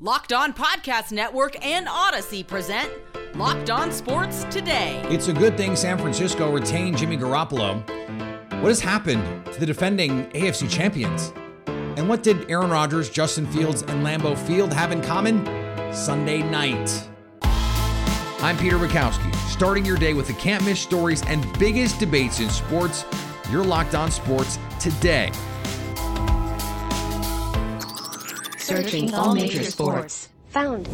Locked 0.00 0.32
On 0.32 0.52
Podcast 0.52 1.12
Network 1.12 1.64
and 1.64 1.86
Audacy 1.86 2.44
present 2.44 2.90
Locked 3.36 3.70
On 3.70 3.92
Sports 3.92 4.42
Today. 4.50 5.00
It's 5.08 5.28
a 5.28 5.32
good 5.32 5.56
thing 5.56 5.76
San 5.76 5.98
Francisco 5.98 6.50
retained 6.52 6.98
Jimmy 6.98 7.16
Garoppolo. 7.16 7.80
What 8.60 8.70
has 8.70 8.80
happened 8.80 9.46
to 9.46 9.60
the 9.60 9.66
defending 9.66 10.24
AFC 10.30 10.68
champions? 10.68 11.32
And 11.68 12.08
what 12.08 12.24
did 12.24 12.50
Aaron 12.50 12.70
Rodgers, 12.70 13.08
Justin 13.08 13.46
Fields, 13.46 13.82
and 13.82 14.04
Lambeau 14.04 14.36
Field 14.36 14.72
have 14.72 14.90
in 14.90 15.00
common? 15.00 15.44
Sunday 15.94 16.42
night. 16.42 17.08
I'm 18.42 18.58
Peter 18.58 18.78
Bukowski, 18.78 19.32
starting 19.48 19.84
your 19.84 19.96
day 19.96 20.12
with 20.12 20.26
the 20.26 20.34
can't 20.34 20.64
miss 20.64 20.80
stories 20.80 21.22
and 21.28 21.46
biggest 21.60 22.00
debates 22.00 22.40
in 22.40 22.50
sports. 22.50 23.04
You're 23.48 23.64
locked 23.64 23.94
on 23.94 24.10
sports 24.10 24.58
today. 24.80 25.30
Searching 28.64 29.12
all 29.12 29.34
major 29.34 29.62
sports. 29.62 30.30
Found. 30.48 30.88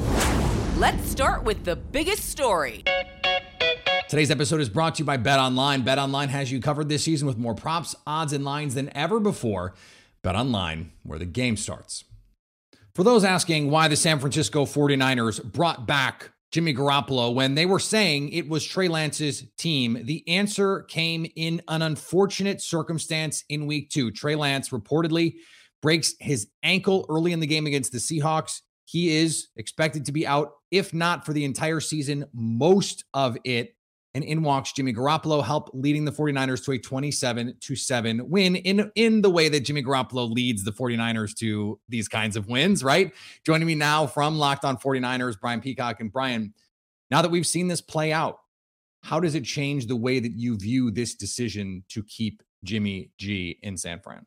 Let's 0.77 1.09
start 1.09 1.45
with 1.45 1.65
the 1.65 1.77
biggest 1.77 2.29
story. 2.29 2.83
Today's 4.09 4.33
episode 4.33 4.61
is 4.61 4.69
brought 4.69 4.97
to 4.97 5.03
you 5.03 5.05
by 5.05 5.17
Bet 5.17 5.39
Online. 5.39 5.83
Bet 5.83 5.97
Online 5.97 6.29
has 6.31 6.51
you 6.51 6.61
covered 6.61 6.89
this 6.89 7.05
season 7.05 7.29
with 7.29 7.39
more 7.39 7.55
props, 7.55 7.95
odds, 8.09 8.33
and 8.33 8.45
lines 8.45 8.75
than 8.75 8.91
ever 8.97 9.21
before. 9.21 9.75
Bet 10.23 10.35
Online, 10.35 10.91
where 11.05 11.21
the 11.21 11.27
game 11.27 11.57
starts. 11.57 12.03
For 12.97 13.05
those 13.05 13.23
asking 13.23 13.71
why 13.71 13.87
the 13.87 13.95
San 13.95 14.19
Francisco 14.19 14.65
49ers 14.65 15.41
brought 15.45 15.87
back 15.87 16.33
Jimmy 16.51 16.75
Garoppolo 16.75 17.33
when 17.33 17.55
they 17.55 17.67
were 17.67 17.79
saying 17.79 18.31
it 18.31 18.49
was 18.49 18.65
Trey 18.65 18.89
Lance's 18.89 19.45
team, 19.57 19.97
the 20.03 20.29
answer 20.29 20.83
came 20.83 21.25
in 21.37 21.63
an 21.69 21.83
unfortunate 21.83 22.61
circumstance 22.61 23.45
in 23.49 23.67
week 23.67 23.91
two. 23.91 24.11
Trey 24.11 24.35
Lance 24.35 24.71
reportedly 24.71 25.37
breaks 25.83 26.15
his 26.21 26.49
ankle 26.63 27.07
early 27.09 27.33
in 27.33 27.41
the 27.41 27.47
game 27.47 27.67
against 27.67 27.93
the 27.93 27.99
Seahawks. 27.99 28.61
He 28.85 29.17
is 29.17 29.49
expected 29.57 30.05
to 30.07 30.13
be 30.13 30.27
out, 30.27 30.53
if 30.71 30.93
not 30.93 31.25
for 31.25 31.33
the 31.33 31.45
entire 31.45 31.81
season, 31.81 32.27
most 32.33 33.05
of 33.15 33.37
it. 33.45 33.75
And 34.13 34.25
in 34.25 34.43
walks 34.43 34.73
Jimmy 34.73 34.93
Garoppolo, 34.93 35.45
help 35.45 35.71
leading 35.73 36.05
the 36.05 36.11
49ers 36.11 36.65
to 36.65 36.73
a 36.73 36.79
27 36.79 37.55
to 37.61 37.77
7 37.77 38.29
win 38.29 38.57
in, 38.57 38.91
in 38.97 39.23
the 39.23 39.31
way 39.31 39.49
that 39.49 39.61
Jimmy 39.61 39.85
Garoppolo 39.85 40.29
leads 40.29 40.65
the 40.65 40.73
49ers 40.73 41.37
to 41.37 41.79
these 41.89 42.09
kinds 42.09 42.37
of 42.37 42.49
wins, 42.49 42.83
right? 42.83 43.13
Joining 43.47 43.69
me 43.69 43.77
now 43.77 44.09
from 44.09 44.37
Locked 44.37 44.65
On 44.65 44.77
49ers, 44.77 45.39
Brian 45.41 45.61
Peacock. 45.61 46.01
And 46.01 46.13
Brian, 46.13 46.53
now 47.13 47.23
that 47.23 47.31
we've 47.31 47.47
seen 47.47 47.69
this 47.69 47.81
play 47.81 48.13
out, 48.13 48.39
how 49.03 49.21
does 49.21 49.37
it 49.37 49.45
change 49.45 49.87
the 49.87 49.97
way 49.97 50.19
that 50.19 50.33
you 50.33 50.57
view 50.57 50.91
this 50.91 51.15
decision 51.15 51.85
to 51.91 52.03
keep 52.03 52.43
Jimmy 52.65 53.13
G 53.17 53.59
in 53.63 53.77
San 53.77 54.01
Fran? 54.01 54.27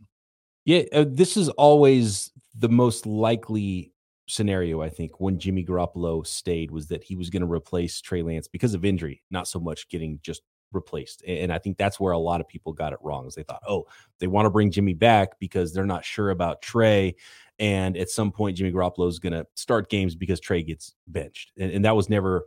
Yeah, 0.65 0.83
uh, 0.93 1.05
this 1.07 1.35
is 1.35 1.49
always 1.49 2.31
the 2.57 2.69
most 2.69 3.05
likely 3.05 3.91
scenario, 4.27 4.81
I 4.81 4.89
think, 4.89 5.19
when 5.19 5.39
Jimmy 5.39 5.65
Garoppolo 5.65 6.25
stayed 6.25 6.71
was 6.71 6.87
that 6.87 7.03
he 7.03 7.15
was 7.15 7.29
going 7.29 7.41
to 7.41 7.51
replace 7.51 7.99
Trey 7.99 8.21
Lance 8.21 8.47
because 8.47 8.73
of 8.73 8.85
injury, 8.85 9.21
not 9.29 9.47
so 9.47 9.59
much 9.59 9.89
getting 9.89 10.19
just 10.21 10.41
replaced. 10.71 11.23
And 11.27 11.51
I 11.51 11.59
think 11.59 11.77
that's 11.77 11.99
where 11.99 12.13
a 12.13 12.17
lot 12.17 12.41
of 12.41 12.47
people 12.47 12.73
got 12.73 12.93
it 12.93 12.99
wrong. 13.01 13.27
Is 13.27 13.35
they 13.35 13.43
thought, 13.43 13.61
oh, 13.67 13.85
they 14.19 14.27
want 14.27 14.45
to 14.45 14.49
bring 14.49 14.71
Jimmy 14.71 14.93
back 14.93 15.39
because 15.39 15.73
they're 15.73 15.85
not 15.85 16.05
sure 16.05 16.29
about 16.29 16.61
Trey, 16.61 17.15
and 17.59 17.97
at 17.97 18.09
some 18.09 18.31
point 18.31 18.57
Jimmy 18.57 18.71
Garoppolo 18.71 19.09
is 19.09 19.19
going 19.19 19.33
to 19.33 19.45
start 19.55 19.89
games 19.89 20.15
because 20.15 20.39
Trey 20.39 20.63
gets 20.63 20.95
benched, 21.07 21.51
and, 21.59 21.71
and 21.71 21.85
that 21.85 21.95
was 21.95 22.09
never 22.09 22.45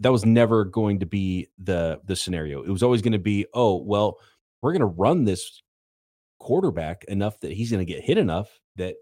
that 0.00 0.10
was 0.10 0.24
never 0.26 0.64
going 0.64 0.98
to 1.00 1.06
be 1.06 1.48
the 1.58 2.00
the 2.04 2.16
scenario. 2.16 2.62
It 2.62 2.70
was 2.70 2.82
always 2.82 3.02
going 3.02 3.12
to 3.12 3.18
be, 3.18 3.46
oh, 3.54 3.76
well, 3.76 4.18
we're 4.62 4.72
going 4.72 4.80
to 4.80 4.86
run 4.86 5.24
this 5.24 5.62
quarterback 6.46 7.02
enough 7.08 7.40
that 7.40 7.50
he's 7.50 7.72
going 7.72 7.84
to 7.84 7.92
get 7.92 8.04
hit 8.04 8.16
enough 8.16 8.60
that 8.76 8.94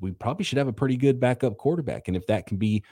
we 0.00 0.12
probably 0.12 0.44
should 0.44 0.58
have 0.58 0.68
a 0.68 0.72
pretty 0.72 0.98
good 0.98 1.18
backup 1.18 1.56
quarterback. 1.56 2.08
And 2.08 2.16
if 2.16 2.26
that 2.26 2.46
can 2.46 2.58
be 2.58 2.84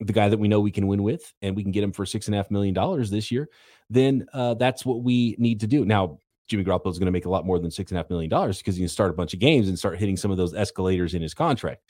the 0.00 0.12
guy 0.12 0.28
that 0.28 0.38
we 0.38 0.48
know 0.48 0.58
we 0.58 0.72
can 0.72 0.88
win 0.88 1.04
with 1.04 1.32
and 1.42 1.54
we 1.54 1.62
can 1.62 1.70
get 1.70 1.84
him 1.84 1.92
for 1.92 2.04
six 2.04 2.26
and 2.26 2.34
a 2.34 2.38
half 2.38 2.50
million 2.50 2.74
dollars 2.74 3.08
this 3.08 3.30
year, 3.30 3.48
then 3.88 4.26
uh, 4.32 4.54
that's 4.54 4.84
what 4.84 5.04
we 5.04 5.36
need 5.38 5.60
to 5.60 5.68
do. 5.68 5.84
Now, 5.84 6.18
Jimmy 6.48 6.64
Garoppolo 6.64 6.90
is 6.90 6.98
going 6.98 7.06
to 7.06 7.12
make 7.12 7.26
a 7.26 7.30
lot 7.30 7.46
more 7.46 7.60
than 7.60 7.70
six 7.70 7.92
and 7.92 7.98
a 7.98 8.02
half 8.02 8.10
million 8.10 8.28
dollars 8.28 8.58
because 8.58 8.74
he 8.74 8.82
can 8.82 8.88
start 8.88 9.12
a 9.12 9.14
bunch 9.14 9.32
of 9.32 9.38
games 9.38 9.68
and 9.68 9.78
start 9.78 9.96
hitting 9.96 10.16
some 10.16 10.32
of 10.32 10.36
those 10.36 10.54
escalators 10.54 11.14
in 11.14 11.22
his 11.22 11.34
contract. 11.34 11.84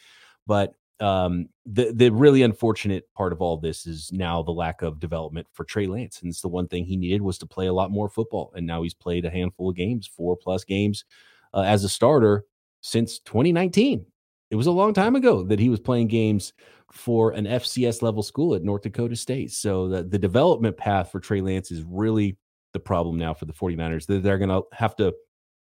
But 0.47 0.75
um, 1.01 1.49
the 1.65 1.93
the 1.93 2.11
really 2.11 2.43
unfortunate 2.43 3.13
part 3.15 3.33
of 3.33 3.41
all 3.41 3.57
this 3.57 3.87
is 3.87 4.13
now 4.13 4.43
the 4.43 4.53
lack 4.53 4.83
of 4.83 5.01
development 5.01 5.47
for 5.53 5.65
Trey 5.65 5.87
Lance, 5.87 6.21
and 6.21 6.29
it's 6.29 6.43
the 6.43 6.49
one 6.49 6.69
thing 6.69 6.85
he 6.85 6.97
needed 6.97 7.23
was 7.23 7.39
to 7.39 7.47
play 7.47 7.67
a 7.67 7.73
lot 7.73 7.91
more 7.91 8.11
football, 8.11 8.53
and 8.55 8.67
now 8.67 8.83
he's 8.83 8.95
played 8.95 9.25
a 9.25 9.31
handful 9.31 9.71
of 9.71 9.77
games, 9.77 10.07
four 10.07 10.37
plus 10.37 10.65
games 10.65 11.05
uh, 11.55 11.63
as 11.63 11.85
a 11.85 11.89
starter 11.89 12.45
since 12.81 13.19
2019. 13.21 14.05
It 14.51 14.57
was 14.57 14.67
a 14.67 14.73
long 14.73 14.95
time 14.95 15.17
ago 15.17 15.43
that 15.45 15.59
he 15.59 15.69
was 15.69 15.81
playing 15.81 16.09
games 16.09 16.53
for 16.93 17.33
an 17.33 17.47
FCS 17.47 18.01
level 18.03 18.23
school 18.23 18.55
at 18.55 18.63
North 18.63 18.83
Dakota 18.83 19.17
State. 19.17 19.53
So 19.53 19.89
the, 19.89 20.03
the 20.03 20.19
development 20.19 20.77
path 20.77 21.11
for 21.11 21.21
Trey 21.21 21.41
Lance 21.41 21.71
is 21.71 21.83
really 21.83 22.37
the 22.73 22.81
problem 22.81 23.19
now 23.19 23.35
for 23.35 23.45
the 23.45 23.53
49ers 23.53 24.07
that 24.07 24.23
they're 24.23 24.39
going 24.39 24.51
to 24.51 24.63
have 24.73 24.95
to 24.97 25.15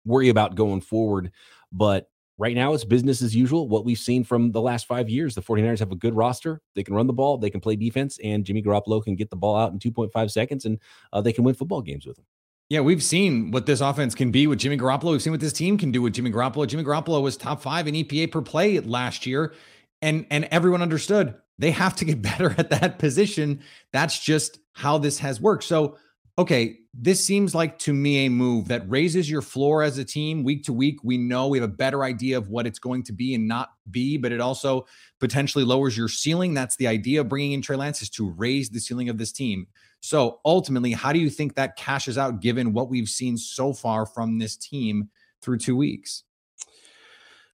worry 0.05 0.31
about 0.31 0.57
going 0.57 0.81
forward. 0.81 1.31
But 1.73 2.09
right 2.39 2.55
now 2.55 2.73
it's 2.75 2.85
business 2.85 3.23
as 3.23 3.35
usual. 3.37 3.69
What 3.69 3.85
we've 3.85 3.99
seen 3.99 4.25
from 4.25 4.53
the 4.53 4.61
last 4.61 4.87
five 4.87 5.09
years, 5.09 5.35
the 5.35 5.43
49ers 5.43 5.79
have 5.79 5.93
a 5.93 5.97
good 5.97 6.15
roster. 6.15 6.61
They 6.75 6.83
can 6.83 6.95
run 6.95 7.07
the 7.07 7.13
ball, 7.13 7.39
they 7.39 7.51
can 7.51 7.61
play 7.61 7.77
defense, 7.77 8.19
and 8.23 8.45
Jimmy 8.45 8.63
Garoppolo 8.63 9.03
can 9.03 9.15
get 9.17 9.31
the 9.31 9.37
ball 9.37 9.57
out 9.57 9.73
in 9.73 9.79
2.5 9.79 10.31
seconds 10.31 10.65
and 10.65 10.79
uh, 11.13 11.21
they 11.21 11.33
can 11.33 11.45
win 11.45 11.55
football 11.55 11.83
games 11.83 12.07
with 12.07 12.19
him. 12.19 12.25
Yeah, 12.69 12.81
we've 12.81 13.03
seen 13.03 13.53
what 13.53 13.67
this 13.67 13.81
offense 13.81 14.15
can 14.15 14.33
be 14.33 14.49
with 14.49 14.59
Jimmy 14.59 14.77
Garoppolo. 14.77 15.13
We've 15.13 15.23
seen 15.23 15.33
what 15.33 15.41
this 15.41 15.53
team 15.53 15.79
can 15.79 15.93
do 15.93 16.03
with 16.03 16.15
Jimmy 16.15 16.33
Garoppolo. 16.33 16.67
Jimmy 16.67 16.83
Garoppolo 16.83 17.23
was 17.23 17.37
top 17.37 17.63
five 17.63 17.87
in 17.87 17.95
EPA 17.95 18.33
per 18.33 18.43
play 18.43 18.81
last 18.81 19.25
year, 19.25 19.55
and 20.03 20.27
and 20.31 20.49
everyone 20.51 20.83
understood 20.83 21.35
they 21.59 21.71
have 21.71 21.97
to 21.97 22.05
get 22.05 22.23
better 22.23 22.55
at 22.59 22.71
that 22.71 22.99
position. 22.99 23.61
That's 23.93 24.19
just 24.19 24.59
how 24.73 24.99
this 24.99 25.19
has 25.21 25.41
worked. 25.41 25.65
So, 25.65 25.97
okay, 26.39 26.79
this 26.93 27.25
seems 27.25 27.55
like 27.55 27.79
to 27.81 27.93
me 27.93 28.27
a 28.27 28.31
move 28.31 28.69
that 28.69 28.89
raises 28.91 29.31
your 29.31 29.43
floor 29.43 29.83
as 29.83 29.99
a 29.99 30.05
team 30.05 30.43
week 30.43 30.65
to 30.65 30.73
week. 30.73 30.99
We 31.03 31.19
know 31.19 31.49
we 31.49 31.59
have 31.59 31.69
a 31.69 31.73
better 31.73 32.05
idea 32.05 32.37
of 32.37 32.49
what 32.49 32.67
it's 32.67 32.79
going 32.79 33.05
to 33.05 33.13
be 33.13 33.35
and 33.35 33.47
not 33.47 33.71
be, 33.91 34.17
but 34.17 34.33
it 34.33 34.41
also 34.41 34.87
potentially 35.21 35.65
lowers 35.65 35.97
your 35.97 36.09
ceiling. 36.09 36.53
That's 36.53 36.77
the 36.77 36.89
idea 36.89 37.21
of 37.21 37.29
bringing 37.29 37.53
in 37.53 37.63
Trey 37.63 37.77
Lance 37.77 38.03
is 38.03 38.11
to 38.11 38.31
raise 38.31 38.71
the 38.71 38.81
ceiling 38.81 39.09
of 39.09 39.19
this 39.19 39.33
team. 39.33 39.67
So 40.07 40.39
ultimately, 40.45 40.93
how 40.93 41.13
do 41.13 41.19
you 41.19 41.29
think 41.29 41.57
that 41.57 41.75
cashes 41.75 42.17
out 42.17 42.41
given 42.41 42.73
what 42.73 42.89
we've 42.89 43.09
seen 43.09 43.37
so 43.37 43.73
far 43.73 44.07
from 44.07 44.39
this 44.39 44.57
team 44.57 45.11
through 45.43 45.59
two 45.59 45.77
weeks? 45.77 46.23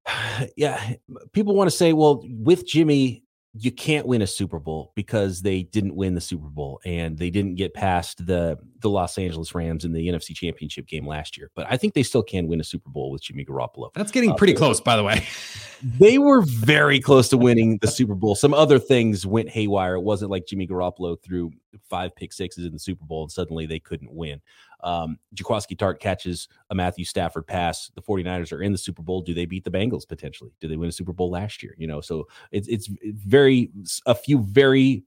Yeah, 0.57 0.95
people 1.33 1.55
want 1.55 1.71
to 1.71 1.77
say, 1.77 1.95
well, 1.95 2.27
with 2.29 2.67
Jimmy, 2.67 3.25
you 3.55 3.71
can't 3.71 4.07
win 4.07 4.23
a 4.23 4.27
Super 4.27 4.59
Bowl 4.59 4.93
because 4.95 5.43
they 5.43 5.63
didn't 5.63 5.95
win 5.95 6.15
the 6.15 6.23
Super 6.23 6.49
Bowl 6.49 6.81
and 6.87 7.19
they 7.19 7.29
didn't 7.29 7.57
get 7.57 7.75
past 7.75 8.27
the 8.27 8.59
the 8.81 8.89
Los 8.89 9.19
Angeles 9.19 9.55
Rams 9.55 9.85
in 9.85 9.93
the 9.93 10.09
NFC 10.09 10.35
Championship 10.35 10.87
game 10.87 11.07
last 11.07 11.37
year. 11.37 11.51
But 11.55 11.67
I 11.71 11.77
think 11.77 11.93
they 11.93 12.03
still 12.03 12.23
can 12.23 12.49
win 12.49 12.61
a 12.61 12.65
Super 12.65 12.89
Bowl 12.89 13.11
with 13.11 13.23
Jimmy 13.23 13.45
Garoppolo. 13.45 13.93
That's 13.95 14.11
getting 14.11 14.35
pretty 14.35 14.55
uh, 14.55 14.59
close, 14.59 14.81
by 14.81 14.97
the 14.97 15.05
way. 15.05 15.27
they 15.83 16.17
were 16.19 16.43
very 16.43 16.99
close 16.99 17.29
to 17.29 17.37
winning 17.37 17.79
the 17.83 17.89
Super 17.89 18.15
Bowl. 18.15 18.35
Some 18.35 18.55
other 18.55 18.79
things 18.79 19.27
went 19.27 19.51
haywire. 19.51 19.97
It 19.97 20.03
wasn't 20.03 20.31
like 20.31 20.47
Jimmy 20.47 20.67
Garoppolo 20.67 21.23
threw 21.23 21.53
five 21.89 22.17
pick 22.17 22.33
sixes 22.33 22.65
in 22.65 22.73
the 22.73 22.79
Super 22.79 23.05
Bowl 23.05 23.25
and 23.25 23.33
suddenly 23.33 23.67
they 23.67 23.79
couldn't 23.79 24.13
win. 24.13 24.41
Um, 24.83 25.19
Jaquiski 25.35 25.77
Tartt 25.77 26.01
catches 26.01 26.49
a 26.71 26.75
Matthew 26.75 27.05
Stafford 27.05 27.47
pass. 27.47 27.91
The 27.95 28.03
49ers 28.03 28.53
are 28.53 28.63
in 28.63 28.73
the 28.73 28.79
Super 28.79 29.03
Bowl. 29.03 29.21
Do 29.21 29.35
they 29.35 29.47
beat 29.47 29.65
the 29.65 29.71
Bengals 29.71 30.09
potentially? 30.09 30.53
Do 30.61 30.69
they 30.69 30.77
win 30.77 30.89
a 30.89 30.93
Super 30.93 31.13
Bowl 31.13 31.31
last 31.31 31.63
year? 31.63 31.75
You 31.79 31.87
know, 31.87 32.01
so 32.01 32.27
it's 32.51 32.69
it's 32.69 32.89
very 33.03 33.71
a 34.07 34.15
few 34.15 34.43
very 34.43 35.05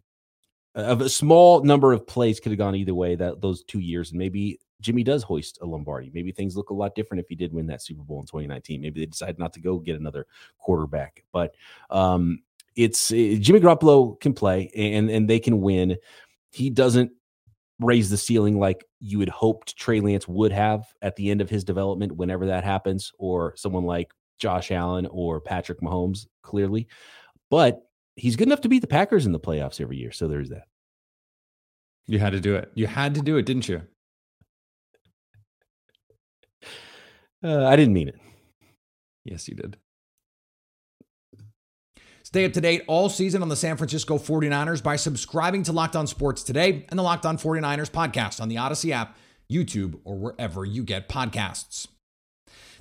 of 0.75 1.01
a 1.01 1.10
small 1.10 1.63
number 1.63 1.94
of 1.94 2.06
plays 2.06 2.39
could 2.39 2.51
have 2.51 2.60
gone 2.60 2.75
either 2.75 2.94
way 2.94 3.16
that 3.16 3.42
those 3.42 3.63
two 3.63 3.80
years, 3.80 4.12
and 4.12 4.19
maybe 4.19 4.60
Jimmy 4.81 5.04
does 5.04 5.24
hoist 5.24 5.60
a 5.62 5.66
Lombardi. 5.66 6.12
Maybe 6.13 6.31
things 6.31 6.57
look 6.57 6.69
a 6.69 6.74
lot 6.74 6.95
different 6.95 7.22
if 7.22 7.30
he 7.30 7.36
did 7.36 7.54
win 7.54 7.68
that 7.68 7.81
Super 7.81 8.04
Bowl 8.04 8.19
in 8.19 8.25
2019. 8.25 8.81
Maybe 8.81 9.00
they 9.00 9.06
decide 9.06 9.39
not 9.39 9.54
to 9.54 9.60
go 9.60 9.80
get 9.80 10.00
another 10.00 10.27
quarterback, 10.57 11.24
but 11.31 11.56
um, 11.89 12.42
it's 12.75 13.12
it, 13.12 13.39
Jimmy 13.39 13.62
Garoppolo 13.62 14.19
can 14.19 14.33
play 14.33 14.69
and 14.75 15.10
and 15.10 15.30
they 15.30 15.39
can 15.39 15.62
win. 15.62 15.98
He 16.51 16.69
doesn't 16.69 17.12
raise 17.80 18.10
the 18.10 18.18
ceiling 18.18 18.60
like 18.60 18.86
you 19.00 19.19
had 19.19 19.30
hoped 19.30 19.75
Trey 19.77 20.00
Lance 20.00 20.27
would 20.27 20.51
have 20.51 20.86
at 21.01 21.16
the 21.16 21.30
end 21.30 21.42
of 21.42 21.50
his 21.50 21.63
development, 21.63 22.16
whenever 22.16 22.45
that 22.48 22.63
happens, 22.63 23.12
or 23.18 23.54
someone 23.56 23.83
like 23.83 24.12
Josh 24.39 24.72
Allen 24.72 25.07
or 25.07 25.42
Patrick 25.42 25.81
Mahomes, 25.81 26.27
clearly. 26.42 26.88
But 27.50 27.81
he's 28.16 28.36
good 28.36 28.48
enough 28.48 28.62
to 28.62 28.69
beat 28.69 28.80
the 28.80 28.88
Packers 28.88 29.25
in 29.25 29.31
the 29.31 29.39
playoffs 29.39 29.81
every 29.81 29.98
year. 29.98 30.12
So 30.12 30.27
there's 30.27 30.50
that. 30.50 30.68
You 32.07 32.19
had 32.19 32.33
to 32.33 32.39
do 32.39 32.56
it. 32.56 32.72
You 32.75 32.88
had 32.88 33.16
to 33.16 33.22
do 33.22 33.38
it, 33.38 33.45
didn't 33.45 33.68
you? 33.68 33.81
Uh, 37.44 37.66
I 37.66 37.75
didn't 37.75 37.94
mean 37.94 38.07
it. 38.07 38.19
Yes, 39.24 39.48
you 39.48 39.56
did. 39.56 39.77
Stay 42.25 42.44
up 42.44 42.54
to 42.54 42.60
date 42.60 42.81
all 42.88 43.07
season 43.07 43.44
on 43.44 43.50
the 43.50 43.56
San 43.56 43.77
Francisco 43.77 44.18
49ers 44.18 44.81
by 44.81 44.95
subscribing 44.95 45.62
to 45.62 45.72
Locked 45.72 45.95
On 45.95 46.07
Sports 46.07 46.42
today 46.42 46.83
and 46.89 46.98
the 46.98 47.04
Locked 47.04 47.24
On 47.24 47.38
49ers 47.38 47.92
podcast 47.92 48.42
on 48.42 48.50
the 48.50 48.56
Audacy 48.56 48.89
app, 48.89 49.16
YouTube, 49.48 50.00
or 50.04 50.18
wherever 50.18 50.66
you 50.66 50.81
get 50.81 51.07
podcasts. 51.07 51.86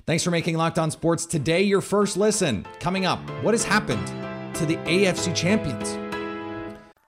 Thanks 0.07 0.23
for 0.23 0.31
making 0.31 0.57
Locked 0.57 0.79
On 0.79 0.89
Sports 0.89 1.27
today 1.27 1.61
your 1.61 1.81
first 1.81 2.17
listen. 2.17 2.65
Coming 2.79 3.05
up, 3.05 3.19
what 3.43 3.53
has 3.53 3.63
happened 3.63 4.07
to 4.55 4.65
the 4.65 4.77
AFC 4.77 5.35
champions? 5.35 5.95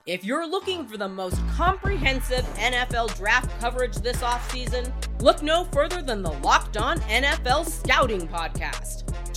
If 0.06 0.24
you're 0.24 0.48
looking 0.48 0.86
for 0.86 0.96
the 0.96 1.08
most 1.08 1.44
comprehensive 1.48 2.44
NFL 2.54 3.16
draft 3.16 3.50
coverage 3.58 3.96
this 3.96 4.18
offseason, 4.18 4.92
look 5.20 5.42
no 5.42 5.64
further 5.64 6.02
than 6.02 6.22
the 6.22 6.32
Locked 6.34 6.76
On 6.76 7.00
NFL 7.00 7.66
Scouting 7.66 8.28
Podcast. 8.28 9.07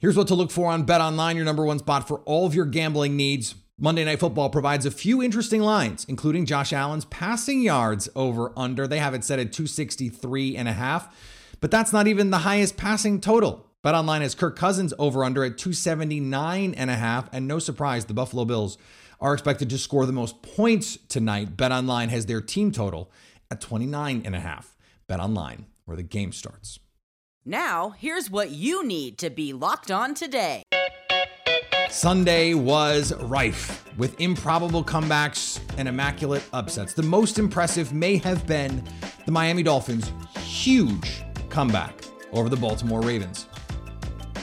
Here's 0.00 0.16
what 0.16 0.28
to 0.28 0.36
look 0.36 0.52
for 0.52 0.70
on 0.70 0.84
Bet 0.84 1.00
Online, 1.00 1.34
your 1.34 1.44
number 1.44 1.64
one 1.64 1.80
spot 1.80 2.06
for 2.06 2.20
all 2.20 2.46
of 2.46 2.54
your 2.54 2.66
gambling 2.66 3.16
needs. 3.16 3.56
Monday 3.80 4.04
Night 4.04 4.20
Football 4.20 4.48
provides 4.48 4.86
a 4.86 4.92
few 4.92 5.20
interesting 5.20 5.60
lines, 5.60 6.04
including 6.08 6.46
Josh 6.46 6.72
Allen's 6.72 7.04
passing 7.06 7.62
yards 7.62 8.08
over 8.14 8.52
under. 8.56 8.86
They 8.86 9.00
have 9.00 9.12
it 9.14 9.24
set 9.24 9.40
at 9.40 9.52
263 9.52 10.56
and 10.56 10.68
a 10.68 10.72
half, 10.72 11.12
but 11.60 11.72
that's 11.72 11.92
not 11.92 12.06
even 12.06 12.30
the 12.30 12.38
highest 12.38 12.76
passing 12.76 13.20
total. 13.20 13.66
Bet 13.82 13.96
Online 13.96 14.22
has 14.22 14.36
Kirk 14.36 14.54
Cousins 14.54 14.94
over 15.00 15.24
under 15.24 15.42
at 15.42 15.58
279 15.58 16.74
and 16.74 16.90
a 16.90 16.94
half, 16.94 17.28
and 17.32 17.48
no 17.48 17.58
surprise, 17.58 18.04
the 18.04 18.14
Buffalo 18.14 18.44
Bills 18.44 18.78
are 19.20 19.32
expected 19.32 19.68
to 19.70 19.78
score 19.78 20.06
the 20.06 20.12
most 20.12 20.42
points 20.42 20.96
tonight. 21.08 21.56
BetOnline 21.56 22.10
has 22.10 22.26
their 22.26 22.40
team 22.40 22.70
total 22.70 23.10
at 23.50 23.60
29 23.60 24.22
and 24.24 24.36
a 24.36 24.40
half. 24.40 24.76
BetOnline, 25.08 25.64
where 25.86 25.96
the 25.96 26.04
game 26.04 26.30
starts. 26.30 26.78
Now, 27.50 27.94
here's 27.96 28.30
what 28.30 28.50
you 28.50 28.84
need 28.84 29.16
to 29.20 29.30
be 29.30 29.54
locked 29.54 29.90
on 29.90 30.12
today. 30.12 30.64
Sunday 31.88 32.52
was 32.52 33.14
rife 33.22 33.86
with 33.96 34.20
improbable 34.20 34.84
comebacks 34.84 35.58
and 35.78 35.88
immaculate 35.88 36.42
upsets. 36.52 36.92
The 36.92 37.04
most 37.04 37.38
impressive 37.38 37.94
may 37.94 38.18
have 38.18 38.46
been 38.46 38.84
the 39.24 39.32
Miami 39.32 39.62
Dolphins' 39.62 40.12
huge 40.36 41.22
comeback 41.48 42.04
over 42.32 42.50
the 42.50 42.56
Baltimore 42.56 43.00
Ravens. 43.00 43.46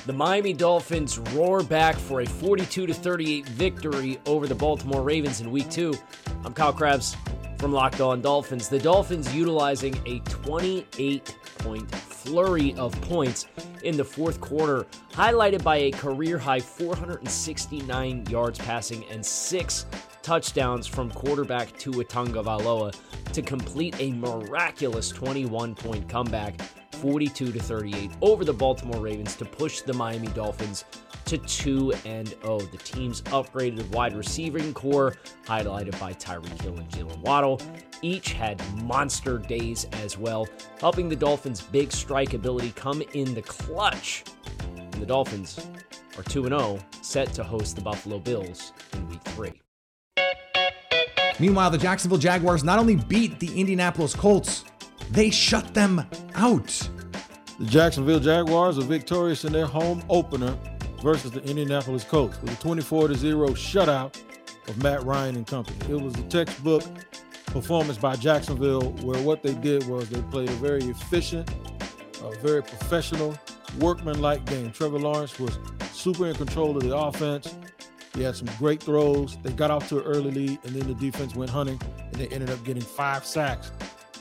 The 0.08 0.14
Miami 0.14 0.54
Dolphins 0.54 1.20
roar 1.36 1.62
back 1.62 1.98
for 1.98 2.22
a 2.22 2.26
42 2.26 2.92
38 2.92 3.48
victory 3.50 4.20
over 4.26 4.48
the 4.48 4.56
Baltimore 4.56 5.04
Ravens 5.04 5.42
in 5.42 5.52
week 5.52 5.70
2. 5.70 5.94
I'm 6.44 6.54
Kyle 6.56 6.74
Crabbs 6.74 7.16
from 7.60 7.72
Locked 7.72 8.02
On 8.02 8.20
Dolphins. 8.20 8.68
The 8.68 8.80
Dolphins 8.80 9.32
utilizing 9.32 9.96
a 10.08 10.22
28 10.22 11.36
point 11.60 11.94
flurry 12.26 12.74
of 12.76 13.00
points 13.02 13.48
in 13.84 13.96
the 13.96 14.04
fourth 14.04 14.42
quarter, 14.42 14.86
highlighted 15.12 15.64
by 15.64 15.78
a 15.78 15.92
career 15.92 16.38
high 16.38 16.60
469 16.60 18.26
yards 18.28 18.60
passing 18.60 19.06
and 19.12 19.26
6 19.26 19.86
touchdowns 20.24 20.88
from 20.88 21.12
quarterback 21.12 21.78
Tua 21.78 22.04
Tagovailoa 22.04 22.96
to 23.32 23.42
complete 23.44 23.96
a 24.00 24.12
miraculous 24.12 25.10
21 25.10 25.76
point 25.76 26.10
comeback 26.10 26.56
42 27.06 27.52
to 27.52 27.60
38 27.60 28.10
over 28.24 28.44
the 28.44 28.52
Baltimore 28.52 29.00
Ravens 29.00 29.36
to 29.36 29.46
push 29.46 29.82
the 29.82 29.94
Miami 29.94 30.26
Dolphins 30.30 30.86
to 31.26 31.38
2 31.38 31.94
and 32.04 32.30
0. 32.42 32.62
The 32.62 32.80
team's 32.80 33.22
upgraded 33.24 33.88
wide 33.92 34.16
receiving 34.16 34.74
corps, 34.74 35.16
highlighted 35.46 36.00
by 36.00 36.14
Tyreek 36.14 36.60
Hill 36.64 36.78
and 36.78 36.90
Jaylen 36.90 37.20
Waddle, 37.20 37.62
each 38.02 38.34
had 38.34 38.60
monster 38.82 39.38
days 39.38 39.86
as 40.02 40.18
well, 40.18 40.48
helping 40.80 41.08
the 41.08 41.16
Dolphins' 41.16 41.62
big 41.62 41.92
strike 41.92 42.34
ability 42.34 42.72
come 42.72 43.04
in 43.14 43.36
the 43.36 43.44
clutch. 43.44 44.24
And 44.76 44.94
the 44.96 45.06
Dolphins 45.06 45.64
are 46.18 46.24
2 46.24 46.46
0, 46.46 46.80
set 47.04 47.32
to 47.34 47.44
host 47.44 47.76
the 47.76 47.84
Buffalo 47.84 48.18
Bills 48.18 48.74
in 48.94 49.08
week 49.10 49.22
3. 49.26 49.62
Meanwhile, 51.40 51.70
the 51.70 51.78
Jacksonville 51.78 52.18
Jaguars 52.18 52.64
not 52.64 52.80
only 52.80 52.96
beat 52.96 53.40
the 53.40 53.60
Indianapolis 53.60 54.16
Colts, 54.16 54.66
they 55.12 55.30
shut 55.30 55.72
them 55.76 56.04
out. 56.34 56.90
The 57.58 57.66
Jacksonville 57.68 58.20
Jaguars 58.20 58.78
are 58.78 58.82
victorious 58.82 59.46
in 59.46 59.54
their 59.54 59.66
home 59.66 60.04
opener 60.10 60.58
versus 61.02 61.32
the 61.32 61.42
Indianapolis 61.44 62.04
Colts 62.04 62.42
with 62.42 62.52
a 62.52 62.62
24 62.62 63.14
0 63.14 63.48
shutout 63.52 64.20
of 64.68 64.84
Matt 64.84 65.06
Ryan 65.06 65.38
and 65.38 65.48
company. 65.48 65.78
It 65.90 66.02
was 66.02 66.14
a 66.16 66.24
textbook 66.24 66.84
performance 67.46 67.98
by 67.98 68.18
Jacksonville 68.18 68.92
where 69.04 69.22
what 69.24 69.42
they 69.42 69.54
did 69.54 69.88
was 69.88 70.10
they 70.10 70.22
played 70.24 70.50
a 70.50 70.54
very 70.54 70.84
efficient, 70.84 71.50
a 72.22 72.36
very 72.40 72.62
professional, 72.62 73.40
workman-like 73.80 74.44
game. 74.48 74.72
Trevor 74.72 75.00
Lawrence 75.00 75.40
was 75.40 75.58
super 75.94 76.28
in 76.28 76.36
control 76.36 76.76
of 76.76 76.84
the 76.84 76.94
offense. 76.94 77.56
He 78.16 78.24
had 78.24 78.36
some 78.36 78.50
great 78.58 78.84
throws. 78.84 79.38
They 79.44 79.54
got 79.54 79.72
off 79.72 79.88
to 79.90 80.00
an 80.00 80.04
early 80.04 80.32
lead, 80.32 80.60
and 80.66 80.76
then 80.76 80.90
the 80.90 80.96
defense 80.96 81.36
went 81.36 81.52
hunting, 81.52 81.80
and 82.00 82.16
they 82.16 82.28
ended 82.28 82.50
up 82.50 82.62
getting 82.66 82.84
five 82.84 83.26
sacks 83.26 83.72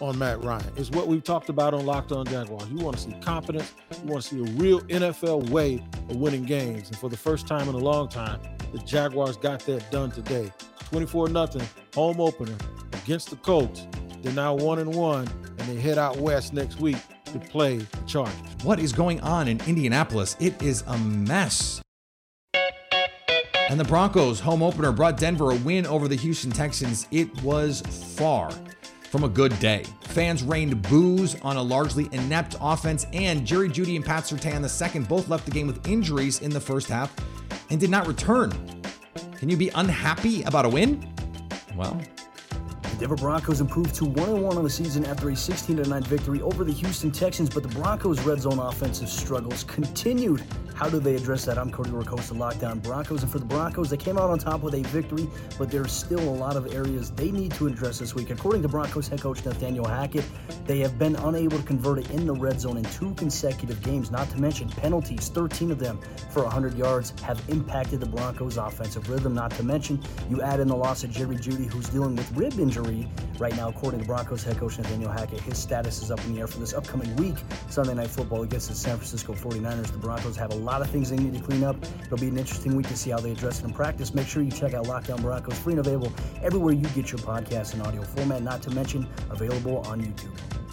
on 0.01 0.19
Matt 0.19 0.43
Ryan. 0.43 0.73
It's 0.77 0.91
what 0.91 1.07
we've 1.07 1.23
talked 1.23 1.49
about 1.49 1.75
on 1.75 1.87
Locked 1.87 2.13
On 2.13 2.25
Jaguars. 2.27 2.69
You 2.69 2.77
want 2.77 2.97
to 2.97 3.03
see 3.03 3.15
confidence. 3.21 3.75
You 4.03 4.11
want 4.11 4.23
to 4.23 4.29
see 4.29 4.41
a 4.41 4.57
real 4.57 4.81
NFL 4.83 5.51
way 5.51 5.83
of 6.09 6.17
winning 6.17 6.45
games. 6.45 6.89
And 6.89 6.99
for 6.99 7.09
the 7.09 7.17
first 7.17 7.47
time 7.47 7.69
in 7.69 7.75
a 7.75 7.79
long 7.79 8.09
time, 8.09 8.41
the 8.73 8.79
Jaguars 8.79 9.37
got 9.37 9.61
that 9.61 9.91
done 9.91 10.11
today. 10.11 10.53
24 10.91 11.29
0 11.29 11.49
home 11.95 12.21
opener 12.21 12.57
against 12.93 13.31
the 13.31 13.37
Colts. 13.37 13.87
They're 14.23 14.33
now 14.33 14.55
one 14.55 14.79
and 14.79 14.95
one, 14.95 15.29
and 15.59 15.69
they 15.69 15.77
head 15.77 15.99
out 15.99 16.17
west 16.17 16.53
next 16.53 16.81
week 16.81 16.97
to 17.27 17.39
play 17.39 17.79
the 17.79 18.03
Chargers. 18.07 18.35
What 18.63 18.79
is 18.79 18.93
going 18.93 19.21
on 19.21 19.49
in 19.49 19.61
Indianapolis? 19.67 20.37
It 20.41 20.61
is 20.63 20.83
a 20.87 20.97
mess. 20.99 21.83
And 23.71 23.81
the 23.81 23.85
Broncos' 23.85 24.41
home 24.41 24.63
opener 24.63 24.93
brought 24.93 25.17
Denver 25.17 25.51
a 25.51 25.57
win 25.57 25.87
over 25.87 26.07
the 26.07 26.17
Houston 26.17 26.51
Texans. 26.51 27.09
It 27.11 27.43
was 27.43 27.81
far 28.17 28.51
from 29.15 29.23
a 29.23 29.29
good 29.29 29.57
day. 29.61 29.85
Fans 30.01 30.43
rained 30.43 30.83
boos 30.83 31.37
on 31.43 31.57
a 31.57 31.63
largely 31.63 32.09
inept 32.11 32.57
offense, 32.61 33.07
and 33.13 33.47
Jerry 33.47 33.69
Jeudy 33.69 33.95
and 33.95 34.05
Pat 34.05 34.25
Surtain 34.25 34.65
II 34.65 35.03
both 35.05 35.29
left 35.29 35.45
the 35.45 35.53
game 35.53 35.69
with 35.69 35.87
injuries 35.87 36.41
in 36.41 36.51
the 36.51 36.59
first 36.59 36.89
half 36.89 37.15
and 37.71 37.79
did 37.79 37.91
not 37.91 38.09
return. 38.09 38.51
Can 39.37 39.49
you 39.49 39.57
be 39.57 39.69
unhappy 39.77 40.43
about 40.43 40.65
a 40.65 40.69
win? 40.69 41.09
Well, 41.77 41.97
the 42.51 42.97
Denver 42.99 43.15
Broncos 43.15 43.61
improved 43.61 43.95
to 43.95 44.05
1 44.05 44.43
1 44.43 44.59
on 44.59 44.65
the 44.65 44.69
season 44.69 45.07
after 45.07 45.31
a 45.31 45.37
16 45.37 45.77
9 45.77 46.03
victory 46.03 46.43
over 46.43 46.65
the 46.65 46.73
Houston 46.73 47.13
Texans, 47.13 47.49
but 47.49 47.63
the 47.63 47.69
Broncos' 47.69 48.21
red 48.23 48.41
zone 48.41 48.59
offensive 48.59 49.09
struggles 49.09 49.63
continued. 49.63 50.43
How 50.75 50.89
do 50.89 50.99
they 50.99 51.15
address 51.15 51.45
that? 51.45 51.57
I'm 51.57 51.71
Cody 51.71 51.91
Racosta, 51.91 52.37
Locked 52.37 52.65
On 52.65 52.81
Broncos. 52.81 53.23
And 53.23 53.31
for 53.31 53.39
the 53.39 53.45
Broncos, 53.45 53.91
they 53.91 53.97
came 53.97 54.19
out 54.19 54.29
on 54.31 54.41
top 54.41 54.61
with 54.61 54.75
a 54.75 54.83
victory, 54.89 55.29
but 55.57 55.71
there's 55.71 55.93
still 55.93 56.19
a 56.19 56.37
lot 56.37 56.57
of 56.57 56.75
areas 56.75 57.13
they 57.13 57.31
need 57.31 57.53
to 57.53 57.69
address 57.69 58.01
this 58.01 58.17
week. 58.17 58.31
According 58.31 58.63
to 58.63 58.69
Broncos 58.69 59.07
head 59.07 59.21
coach 59.21 59.45
Nathaniel 59.45 59.87
Hackett, 59.87 60.25
they 60.67 60.81
have 60.81 60.99
been 60.99 61.15
unable 61.15 61.59
to 61.59 61.63
convert 61.63 61.99
it 61.99 62.11
in 62.11 62.27
the 62.27 62.33
red 62.33 62.61
zone 62.61 62.77
in 62.77 62.83
two 62.87 63.15
consecutive 63.15 63.81
games, 63.85 64.11
not 64.11 64.29
to 64.31 64.41
mention 64.41 64.69
penalties. 64.69 65.29
13 65.29 65.71
of 65.71 65.79
them 65.79 66.01
for 66.31 66.43
100 66.43 66.77
yards 66.77 67.19
have 67.21 67.41
impacted 67.49 68.01
the 68.01 68.07
Broncos' 68.07 68.57
offensive 68.57 69.09
rhythm, 69.09 69.33
not 69.33 69.53
to 69.53 69.63
mention 69.63 70.03
you 70.29 70.43
add 70.43 70.59
in 70.59 70.67
the 70.67 70.77
loss 70.77 71.05
of 71.05 71.11
Jerry 71.13 71.37
Jeudy, 71.37 71.71
who's 71.71 71.89
dealing 71.89 72.17
with 72.17 72.29
rib 72.33 72.59
injury 72.59 73.07
right 73.39 73.55
now, 73.55 73.69
according 73.69 74.01
to 74.01 74.07
Broncos 74.07 74.43
head 74.43 74.59
coach 74.59 74.77
Nathaniel 74.79 75.13
Hackett. 75.13 75.41
His 75.41 75.57
status 75.57 76.03
is 76.03 76.11
up 76.11 76.19
in 76.25 76.35
the 76.35 76.41
air 76.41 76.49
for 76.49 76.59
this 76.59 76.75
upcoming 76.75 77.15
week, 77.15 77.37
Sunday 77.71 77.95
Night 77.95 78.11
Football 78.11 78.43
against 78.43 78.71
the 78.71 78.75
San 78.75 78.97
Francisco 78.97 79.35
49ers. 79.35 79.93
The 79.93 79.99
Broncos 79.99 80.37
have 80.37 80.53
a 80.53 80.64
lot 80.65 80.81
of 80.81 80.91
things 80.91 81.11
they 81.11 81.17
need 81.17 81.35
to 81.35 81.41
clean 81.41 81.63
up. 81.63 81.77
It'll 82.05 82.19
be 82.19 82.29
an 82.29 82.39
interesting 82.39 82.75
week 82.75 82.89
to 82.89 82.97
see 82.97 83.11
how 83.11 83.21
they 83.21 83.33
address 83.33 83.61
it 83.61 83.67
in 83.67 83.73
practice. 83.73 84.15
Make 84.15 84.27
sure 84.27 84.43
you 84.43 84.51
check 84.51 84.75
out 84.75 84.87
Locked 84.87 85.11
On 85.11 85.21
Broncos, 85.21 85.59
free 85.59 85.75
and 85.75 85.81
available 85.81 86.13
everywhere 86.43 86.73
you 86.73 86.87
get 86.89 87.13
your 87.13 87.21
podcasts 87.21 87.75
in 87.75 87.81
audio 87.83 88.03
format, 88.03 88.43
not 88.43 88.63
to 88.63 88.71
mention 88.71 89.07
available 89.31 89.79
on 89.87 90.01
YouTube. 90.01 90.65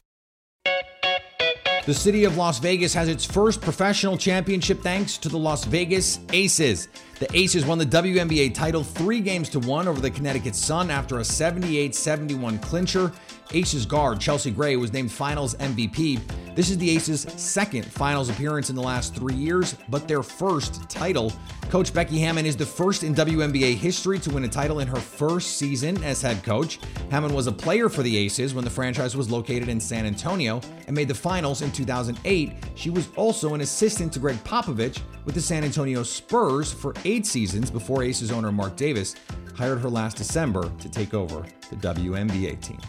The 1.87 1.95
city 1.95 2.25
of 2.25 2.37
Las 2.37 2.59
Vegas 2.59 2.93
has 2.93 3.07
its 3.09 3.25
first 3.25 3.59
professional 3.59 4.15
championship 4.15 4.81
thanks 4.81 5.17
to 5.17 5.29
the 5.29 5.37
Las 5.37 5.65
Vegas 5.65 6.19
Aces. 6.31 6.89
The 7.19 7.27
Aces 7.35 7.65
won 7.65 7.79
the 7.79 7.85
WNBA 7.87 8.53
title 8.53 8.83
three 8.83 9.19
games 9.19 9.49
to 9.49 9.59
one 9.59 9.87
over 9.87 9.99
the 9.99 10.11
Connecticut 10.11 10.55
Sun 10.55 10.91
after 10.91 11.19
a 11.19 11.25
78 11.25 11.95
71 11.95 12.59
clincher. 12.59 13.11
Aces 13.51 13.87
guard 13.87 14.19
Chelsea 14.19 14.51
Gray 14.51 14.75
was 14.75 14.93
named 14.93 15.11
finals 15.11 15.55
MVP. 15.55 16.21
This 16.53 16.69
is 16.69 16.77
the 16.77 16.89
Aces' 16.89 17.21
second 17.37 17.85
finals 17.85 18.29
appearance 18.29 18.69
in 18.69 18.75
the 18.75 18.81
last 18.81 19.15
three 19.15 19.33
years, 19.33 19.77
but 19.87 20.05
their 20.05 20.21
first 20.21 20.89
title. 20.89 21.31
Coach 21.69 21.93
Becky 21.93 22.19
Hammon 22.19 22.45
is 22.45 22.57
the 22.57 22.65
first 22.65 23.03
in 23.03 23.15
WNBA 23.15 23.73
history 23.75 24.19
to 24.19 24.29
win 24.29 24.43
a 24.43 24.49
title 24.49 24.81
in 24.81 24.87
her 24.89 24.97
first 24.97 25.55
season 25.55 26.03
as 26.03 26.21
head 26.21 26.43
coach. 26.43 26.77
Hammon 27.09 27.33
was 27.33 27.47
a 27.47 27.51
player 27.53 27.87
for 27.87 28.03
the 28.03 28.17
Aces 28.17 28.53
when 28.53 28.65
the 28.65 28.69
franchise 28.69 29.15
was 29.15 29.31
located 29.31 29.69
in 29.69 29.79
San 29.79 30.05
Antonio 30.05 30.59
and 30.87 30.95
made 30.95 31.07
the 31.07 31.15
finals 31.15 31.61
in 31.61 31.71
2008. 31.71 32.51
She 32.75 32.89
was 32.89 33.07
also 33.15 33.53
an 33.53 33.61
assistant 33.61 34.11
to 34.11 34.19
Gregg 34.19 34.43
Popovich 34.43 34.99
with 35.23 35.35
the 35.35 35.41
San 35.41 35.63
Antonio 35.63 36.03
Spurs 36.03 36.69
for 36.73 36.93
eight 37.05 37.25
seasons 37.25 37.71
before 37.71 38.03
Aces 38.03 38.29
owner 38.29 38.51
Mark 38.51 38.75
Davis 38.75 39.15
hired 39.55 39.79
her 39.79 39.89
last 39.89 40.17
December 40.17 40.69
to 40.79 40.89
take 40.89 41.13
over 41.13 41.45
the 41.69 41.77
WNBA 41.77 42.59
team. 42.59 42.79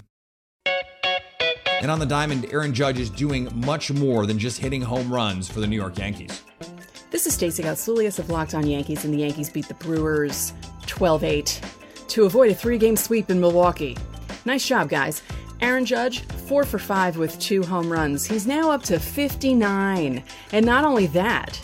And 1.83 1.91
on 1.91 1.99
the 1.99 2.07
diamond, 2.07 2.47
Aaron 2.53 2.73
Judge 2.73 3.01
is 3.01 3.11
doing 3.11 3.49
much 3.67 3.91
more 3.91 4.25
than 4.25 4.39
just 4.39 4.59
hitting 4.59 4.81
home 4.81 5.12
runs 5.12 5.51
for 5.51 5.59
the 5.59 5.67
New 5.67 5.75
York 5.75 5.99
Yankees. 5.99 6.45
This 7.11 7.27
is 7.27 7.35
Stacey 7.35 7.65
Gotsulias 7.65 8.21
of 8.21 8.31
Locked 8.31 8.55
On 8.55 8.65
Yankees, 8.65 9.05
and 9.05 9.12
the 9.12 9.19
Yankees 9.19 9.51
beat 9.51 9.67
the 9.67 9.75
Brewers 9.75 10.53
12 10.87 11.25
8 11.25 11.61
to 12.07 12.25
avoid 12.25 12.53
a 12.53 12.55
three 12.55 12.79
game 12.79 12.95
sweep 12.95 13.31
in 13.31 13.41
Milwaukee. 13.41 13.97
Nice 14.45 14.65
job, 14.65 14.91
guys. 14.91 15.23
Aaron 15.61 15.85
Judge, 15.85 16.21
4 16.21 16.62
for 16.62 16.79
5 16.79 17.17
with 17.17 17.37
two 17.41 17.65
home 17.65 17.91
runs. 17.91 18.27
He's 18.27 18.47
now 18.47 18.71
up 18.71 18.85
to 18.85 19.01
59. 19.01 20.23
And 20.53 20.65
not 20.65 20.85
only 20.85 21.07
that, 21.09 21.61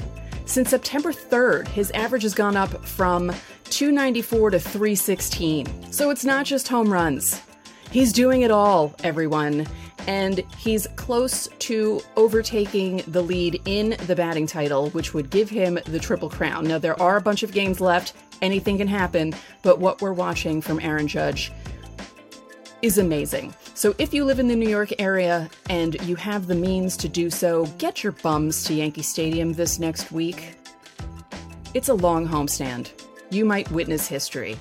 since 0.47 0.71
September 0.71 1.13
3rd, 1.13 1.69
his 1.69 1.93
average 1.93 2.25
has 2.25 2.35
gone 2.35 2.57
up 2.57 2.85
from 2.85 3.33
294 3.71 4.51
to 4.51 4.59
316. 4.59 5.93
So 5.93 6.11
it's 6.11 6.25
not 6.25 6.45
just 6.45 6.67
home 6.67 6.93
runs. 6.93 7.41
He's 7.91 8.13
doing 8.13 8.43
it 8.43 8.51
all, 8.51 8.95
everyone 9.03 9.67
and 10.09 10.43
he's 10.57 10.87
close 10.97 11.49
to 11.59 12.01
overtaking 12.17 13.03
the 13.09 13.21
lead 13.21 13.61
in 13.67 13.95
the 14.07 14.17
batting 14.17 14.47
title, 14.47 14.89
which 14.91 15.13
would 15.13 15.29
give 15.29 15.51
him 15.51 15.79
the 15.85 15.99
Triple 15.99 16.31
Crown. 16.31 16.67
Now, 16.67 16.79
there 16.79 17.01
are 17.01 17.19
a 17.19 17.21
bunch 17.21 17.43
of 17.43 17.53
games 17.53 17.79
left, 17.79 18.15
anything 18.41 18.79
can 18.79 18.89
happen, 18.89 19.35
but 19.63 19.81
what 19.81 20.01
we're 20.01 20.15
watching 20.15 20.63
from 20.63 20.81
Aaron 20.81 21.07
Judge 21.07 21.53
is 22.81 22.97
amazing. 22.97 23.53
So, 23.75 23.95
if 23.99 24.15
you 24.15 24.25
live 24.25 24.39
in 24.39 24.49
the 24.49 24.57
New 24.57 24.69
York 24.69 24.93
area 24.99 25.51
and 25.69 25.95
you 26.09 26.17
have 26.17 26.47
the 26.47 26.55
means 26.55 26.97
to 26.99 27.09
do 27.09 27.29
so, 27.29 27.67
get 27.77 28.03
your 28.03 28.13
bums 28.13 28.65
to 28.65 28.75
Yankee 28.75 29.03
Stadium 29.03 29.53
this 29.53 29.79
next 29.79 30.11
week. 30.11 30.55
It's 31.75 31.91
a 31.91 31.95
long 31.95 32.27
homestand. 32.27 32.93
You 33.29 33.45
might 33.45 33.71
witness 33.73 34.09
history. 34.09 34.57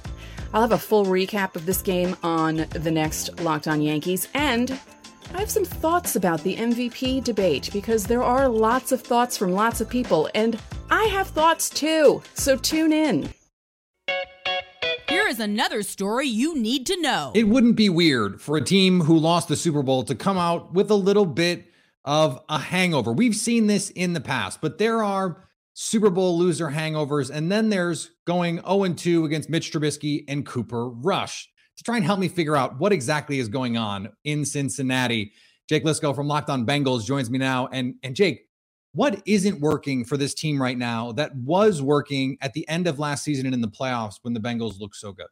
I'll 0.53 0.61
have 0.61 0.71
a 0.71 0.77
full 0.77 1.05
recap 1.05 1.55
of 1.55 1.65
this 1.65 1.81
game 1.81 2.15
on 2.23 2.65
the 2.71 2.91
next 2.91 3.39
Locked 3.41 3.67
On 3.67 3.81
Yankees, 3.81 4.27
and 4.33 4.79
I 5.33 5.39
have 5.39 5.51
some 5.51 5.65
thoughts 5.65 6.15
about 6.15 6.43
the 6.43 6.55
MVP 6.55 7.23
debate 7.23 7.69
because 7.73 8.05
there 8.05 8.23
are 8.23 8.47
lots 8.47 8.91
of 8.91 9.01
thoughts 9.01 9.37
from 9.37 9.51
lots 9.51 9.81
of 9.81 9.89
people, 9.89 10.29
and 10.33 10.57
I 10.89 11.03
have 11.05 11.27
thoughts 11.27 11.69
too. 11.69 12.23
So 12.33 12.55
tune 12.55 12.93
in. 12.93 13.29
Here 15.09 15.27
is 15.27 15.39
another 15.39 15.83
story 15.83 16.27
you 16.27 16.57
need 16.57 16.85
to 16.87 17.01
know. 17.01 17.31
It 17.35 17.47
wouldn't 17.47 17.75
be 17.75 17.89
weird 17.89 18.41
for 18.41 18.57
a 18.57 18.63
team 18.63 19.01
who 19.01 19.17
lost 19.17 19.47
the 19.47 19.55
Super 19.55 19.83
Bowl 19.83 20.03
to 20.03 20.15
come 20.15 20.37
out 20.37 20.73
with 20.73 20.89
a 20.89 20.95
little 20.95 21.25
bit 21.25 21.65
of 22.05 22.41
a 22.47 22.57
hangover. 22.57 23.11
We've 23.11 23.35
seen 23.35 23.67
this 23.67 23.89
in 23.89 24.13
the 24.13 24.21
past, 24.21 24.61
but 24.61 24.77
there 24.77 25.03
are 25.03 25.46
Super 25.79 26.09
Bowl 26.09 26.35
loser 26.39 26.69
hangovers, 26.69 27.29
and 27.29 27.51
then 27.51 27.69
there's 27.69 28.09
going 28.25 28.59
0 28.67 28.93
2 28.95 29.25
against 29.25 29.47
Mitch 29.47 29.71
Trubisky 29.71 30.23
and 30.27 30.43
Cooper 30.43 30.89
Rush 30.89 31.47
to 31.77 31.83
try 31.83 31.97
and 31.97 32.03
help 32.03 32.19
me 32.19 32.27
figure 32.27 32.55
out 32.55 32.79
what 32.79 32.91
exactly 32.91 33.37
is 33.37 33.47
going 33.47 33.77
on 33.77 34.09
in 34.23 34.43
Cincinnati. 34.43 35.33
Jake 35.69 35.85
Liskow 35.85 36.15
from 36.15 36.27
Locked 36.27 36.49
On 36.49 36.65
Bengals 36.65 37.05
joins 37.05 37.29
me 37.29 37.37
now. 37.37 37.67
And, 37.67 37.93
and 38.01 38.15
Jake, 38.15 38.47
what 38.93 39.21
isn't 39.27 39.61
working 39.61 40.03
for 40.03 40.17
this 40.17 40.33
team 40.33 40.59
right 40.59 40.79
now 40.79 41.11
that 41.11 41.35
was 41.35 41.79
working 41.79 42.39
at 42.41 42.53
the 42.53 42.67
end 42.67 42.87
of 42.87 42.97
last 42.97 43.23
season 43.23 43.45
and 43.45 43.53
in 43.53 43.61
the 43.61 43.67
playoffs 43.67 44.15
when 44.23 44.33
the 44.33 44.39
Bengals 44.39 44.79
looked 44.79 44.95
so 44.95 45.11
good? 45.11 45.27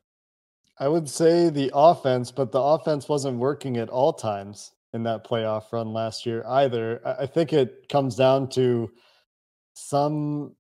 I 0.78 0.88
would 0.90 1.10
say 1.10 1.50
the 1.50 1.72
offense, 1.74 2.30
but 2.30 2.52
the 2.52 2.62
offense 2.62 3.10
wasn't 3.10 3.40
working 3.40 3.78
at 3.78 3.90
all 3.90 4.14
times 4.14 4.74
in 4.94 5.02
that 5.06 5.26
playoff 5.28 5.72
run 5.72 5.92
last 5.92 6.24
year 6.24 6.46
either. 6.48 7.02
I 7.04 7.26
think 7.26 7.52
it 7.52 7.90
comes 7.90 8.16
down 8.16 8.48
to 8.50 8.92
some 9.76 10.56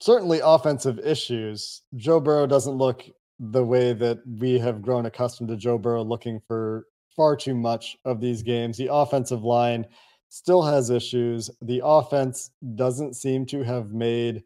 certainly 0.00 0.40
offensive 0.42 0.98
issues. 1.00 1.82
Joe 1.96 2.20
Burrow 2.20 2.46
doesn't 2.46 2.78
look 2.78 3.04
the 3.38 3.64
way 3.64 3.92
that 3.92 4.18
we 4.38 4.58
have 4.58 4.82
grown 4.82 5.06
accustomed 5.06 5.48
to 5.50 5.56
Joe 5.56 5.78
Burrow 5.78 6.02
looking 6.02 6.40
for 6.46 6.86
far 7.14 7.36
too 7.36 7.54
much 7.54 7.96
of 8.04 8.20
these 8.20 8.42
games. 8.42 8.76
The 8.76 8.92
offensive 8.92 9.42
line 9.42 9.86
still 10.28 10.62
has 10.62 10.90
issues. 10.90 11.50
The 11.60 11.82
offense 11.84 12.50
doesn't 12.76 13.16
seem 13.16 13.44
to 13.46 13.62
have 13.62 13.92
made, 13.92 14.44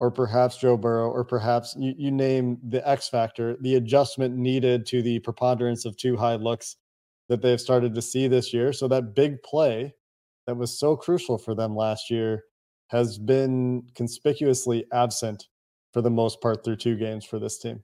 or 0.00 0.10
perhaps 0.10 0.56
Joe 0.56 0.76
Burrow, 0.76 1.10
or 1.10 1.24
perhaps 1.24 1.76
you, 1.78 1.94
you 1.96 2.10
name 2.10 2.58
the 2.66 2.86
X 2.88 3.08
factor, 3.08 3.56
the 3.60 3.76
adjustment 3.76 4.36
needed 4.36 4.86
to 4.86 5.02
the 5.02 5.18
preponderance 5.20 5.84
of 5.84 5.96
two 5.96 6.16
high 6.16 6.36
looks 6.36 6.76
that 7.28 7.42
they've 7.42 7.60
started 7.60 7.94
to 7.94 8.02
see 8.02 8.28
this 8.28 8.52
year. 8.52 8.72
So 8.72 8.88
that 8.88 9.14
big 9.14 9.42
play 9.42 9.94
that 10.46 10.56
was 10.56 10.78
so 10.78 10.96
crucial 10.96 11.38
for 11.38 11.54
them 11.54 11.76
last 11.76 12.10
year 12.10 12.44
has 12.88 13.18
been 13.18 13.82
conspicuously 13.94 14.84
absent 14.92 15.48
for 15.92 16.02
the 16.02 16.10
most 16.10 16.40
part 16.40 16.64
through 16.64 16.76
two 16.76 16.96
games 16.96 17.24
for 17.24 17.38
this 17.38 17.58
team. 17.58 17.82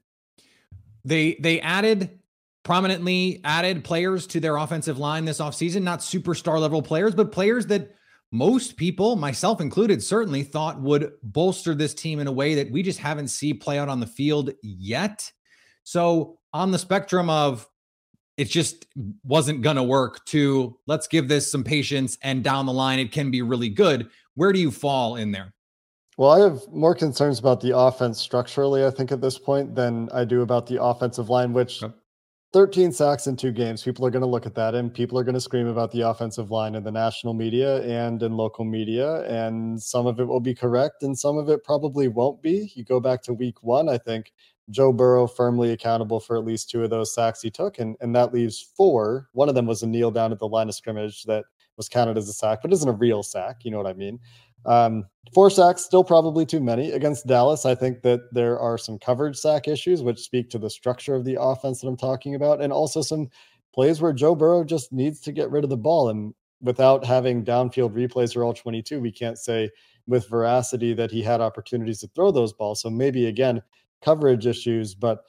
They 1.05 1.37
they 1.41 1.61
added 1.61 2.21
prominently 2.63 3.41
added 3.45 3.85
players 3.85 4.27
to 4.29 4.41
their 4.41 4.57
offensive 4.57 4.99
line 4.99 5.25
this 5.25 5.41
offseason, 5.41 5.83
not 5.83 6.01
superstar 6.01 6.61
level 6.61 6.83
players, 6.83 7.15
but 7.15 7.33
players 7.33 7.67
that 7.67 7.95
most 8.33 8.77
people, 8.77 9.17
myself 9.17 9.61
included, 9.61 10.03
certainly 10.03 10.43
thought 10.43 10.81
would 10.81 11.13
bolster 11.23 11.75
this 11.75 11.95
team 11.95 12.21
in 12.21 12.27
a 12.27 12.33
way 12.33 12.55
that 12.55 12.71
we 12.71 12.83
just 12.83 12.99
haven't 12.99 13.29
seen 13.29 13.59
play 13.59 13.79
out 13.79 13.89
on 13.89 13.99
the 13.99 14.07
field 14.07 14.51
yet. 14.63 15.31
So, 15.83 16.39
on 16.53 16.71
the 16.71 16.79
spectrum 16.79 17.31
of 17.31 17.67
it 18.37 18.49
just 18.49 18.87
wasn't 19.23 19.63
going 19.63 19.77
to 19.77 19.83
work 19.83 20.25
to 20.27 20.79
let's 20.87 21.07
give 21.07 21.29
this 21.29 21.51
some 21.51 21.63
patience 21.63 22.17
and 22.23 22.43
down 22.43 22.67
the 22.67 22.73
line 22.73 22.99
it 22.99 23.13
can 23.13 23.31
be 23.31 23.43
really 23.43 23.69
good, 23.69 24.09
where 24.35 24.53
do 24.53 24.61
you 24.61 24.71
fall 24.71 25.17
in 25.17 25.33
there? 25.33 25.53
Well, 26.17 26.31
I 26.31 26.41
have 26.41 26.61
more 26.71 26.95
concerns 26.95 27.39
about 27.39 27.61
the 27.61 27.77
offense 27.77 28.21
structurally, 28.21 28.85
I 28.85 28.91
think, 28.91 29.11
at 29.11 29.21
this 29.21 29.39
point 29.39 29.75
than 29.75 30.09
I 30.13 30.25
do 30.25 30.43
about 30.43 30.67
the 30.67 30.83
offensive 30.83 31.31
line, 31.31 31.53
which 31.53 31.83
13 32.53 32.91
sacks 32.91 33.29
in 33.29 33.37
two 33.37 33.53
games. 33.53 33.83
People 33.83 34.05
are 34.05 34.11
going 34.11 34.23
to 34.23 34.29
look 34.29 34.45
at 34.45 34.57
that 34.57 34.75
and 34.75 34.93
people 34.93 35.19
are 35.19 35.23
going 35.23 35.35
to 35.35 35.41
scream 35.41 35.69
about 35.69 35.93
the 35.93 36.01
offensive 36.01 36.51
line 36.51 36.75
in 36.75 36.83
the 36.83 36.91
national 36.91 37.33
media 37.33 37.81
and 37.83 38.23
in 38.23 38.37
local 38.37 38.65
media. 38.65 39.23
And 39.23 39.81
some 39.81 40.07
of 40.07 40.19
it 40.19 40.25
will 40.25 40.41
be 40.41 40.55
correct 40.55 41.03
and 41.03 41.17
some 41.17 41.39
of 41.39 41.49
it 41.49 41.63
probably 41.63 42.09
won't 42.09 42.43
be. 42.43 42.73
You 42.75 42.85
go 42.85 42.99
back 42.99 43.23
to 43.23 43.33
week 43.33 43.63
one, 43.63 43.89
I 43.89 43.99
think 43.99 44.33
Joe 44.69 44.93
Burrow 44.93 45.29
firmly 45.29 45.71
accountable 45.71 46.19
for 46.19 46.37
at 46.37 46.45
least 46.45 46.71
two 46.71 46.83
of 46.83 46.91
those 46.91 47.15
sacks 47.15 47.41
he 47.41 47.51
took. 47.51 47.79
And, 47.79 47.97
and 48.01 48.15
that 48.17 48.35
leaves 48.35 48.61
four. 48.77 49.29
One 49.33 49.49
of 49.49 49.55
them 49.55 49.67
was 49.67 49.85
a 49.85 49.87
kneel 49.87 50.11
down 50.11 50.33
at 50.33 50.41
the 50.41 50.49
line 50.49 50.69
of 50.69 50.75
scrimmage 50.75 51.23
that 51.25 51.45
was 51.81 51.89
counted 51.89 52.19
as 52.19 52.29
a 52.29 52.33
sack, 52.35 52.59
but 52.61 52.73
isn't 52.75 52.89
a 52.89 52.93
real 52.93 53.23
sack. 53.23 53.65
You 53.65 53.71
know 53.71 53.79
what 53.79 53.87
I 53.87 53.95
mean? 53.95 54.21
Um, 54.67 55.07
four 55.33 55.49
sacks, 55.49 55.83
still 55.83 56.05
probably 56.05 56.45
too 56.45 56.61
many. 56.61 56.91
Against 56.91 57.27
Dallas, 57.27 57.65
I 57.65 57.75
think 57.75 58.03
that 58.03 58.21
there 58.33 58.59
are 58.59 58.77
some 58.77 58.99
coverage 58.99 59.39
sack 59.39 59.67
issues, 59.67 60.03
which 60.03 60.21
speak 60.21 60.51
to 60.51 60.59
the 60.59 60.69
structure 60.69 61.15
of 61.15 61.25
the 61.25 61.41
offense 61.41 61.81
that 61.81 61.89
I'm 61.89 61.97
talking 61.97 62.35
about, 62.35 62.61
and 62.61 62.71
also 62.71 63.01
some 63.01 63.31
plays 63.73 64.03
where 64.03 64.13
Joe 64.13 64.35
Burrow 64.35 64.63
just 64.63 64.93
needs 64.93 65.21
to 65.23 65.33
get 65.33 65.51
rid 65.51 65.65
of 65.65 65.71
the 65.71 65.77
ball. 65.79 66.11
And 66.11 66.35
without 66.61 67.03
having 67.03 67.45
downfield 67.45 67.95
replays 67.95 68.37
or 68.37 68.45
all 68.45 68.53
22, 68.53 69.01
we 69.01 69.11
can't 69.11 69.39
say 69.39 69.71
with 70.07 70.29
veracity 70.29 70.93
that 70.93 71.11
he 71.11 71.23
had 71.23 71.41
opportunities 71.41 72.01
to 72.01 72.09
throw 72.09 72.31
those 72.31 72.53
balls. 72.53 72.83
So 72.83 72.91
maybe 72.91 73.27
again, 73.27 73.63
coverage 74.03 74.47
issues, 74.47 74.95
but 74.95 75.25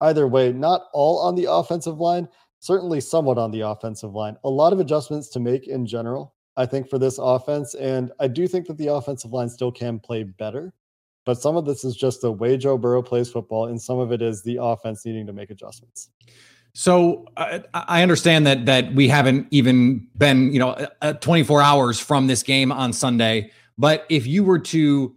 either 0.00 0.26
way, 0.26 0.52
not 0.52 0.82
all 0.94 1.18
on 1.18 1.34
the 1.34 1.50
offensive 1.50 1.98
line, 1.98 2.28
certainly 2.60 3.00
somewhat 3.00 3.36
on 3.38 3.50
the 3.50 3.60
offensive 3.60 4.14
line. 4.14 4.36
A 4.44 4.48
lot 4.48 4.72
of 4.72 4.80
adjustments 4.80 5.28
to 5.30 5.40
make 5.40 5.66
in 5.66 5.84
general. 5.84 6.34
I 6.56 6.66
think, 6.66 6.88
for 6.88 6.98
this 6.98 7.18
offense. 7.18 7.74
And 7.74 8.12
I 8.20 8.28
do 8.28 8.46
think 8.46 8.66
that 8.66 8.76
the 8.76 8.88
offensive 8.88 9.32
line 9.32 9.48
still 9.48 9.72
can 9.72 9.98
play 9.98 10.24
better. 10.24 10.74
But 11.24 11.40
some 11.40 11.56
of 11.56 11.64
this 11.64 11.84
is 11.84 11.96
just 11.96 12.20
the 12.20 12.32
way 12.32 12.56
Joe 12.56 12.76
Burrow 12.76 13.02
plays 13.02 13.30
football, 13.30 13.66
and 13.66 13.80
some 13.80 13.98
of 13.98 14.12
it 14.12 14.20
is 14.20 14.42
the 14.42 14.58
offense 14.60 15.04
needing 15.04 15.26
to 15.26 15.32
make 15.32 15.50
adjustments. 15.50 16.10
So 16.72 17.26
uh, 17.36 17.60
I 17.72 18.02
understand 18.02 18.46
that 18.46 18.66
that 18.66 18.94
we 18.94 19.08
haven't 19.08 19.48
even 19.50 20.06
been, 20.16 20.52
you 20.52 20.58
know, 20.58 20.86
uh, 21.02 21.14
24 21.14 21.62
hours 21.62 21.98
from 21.98 22.26
this 22.26 22.42
game 22.42 22.72
on 22.72 22.92
Sunday. 22.92 23.50
But 23.76 24.06
if 24.08 24.26
you 24.26 24.44
were 24.44 24.58
to 24.58 25.16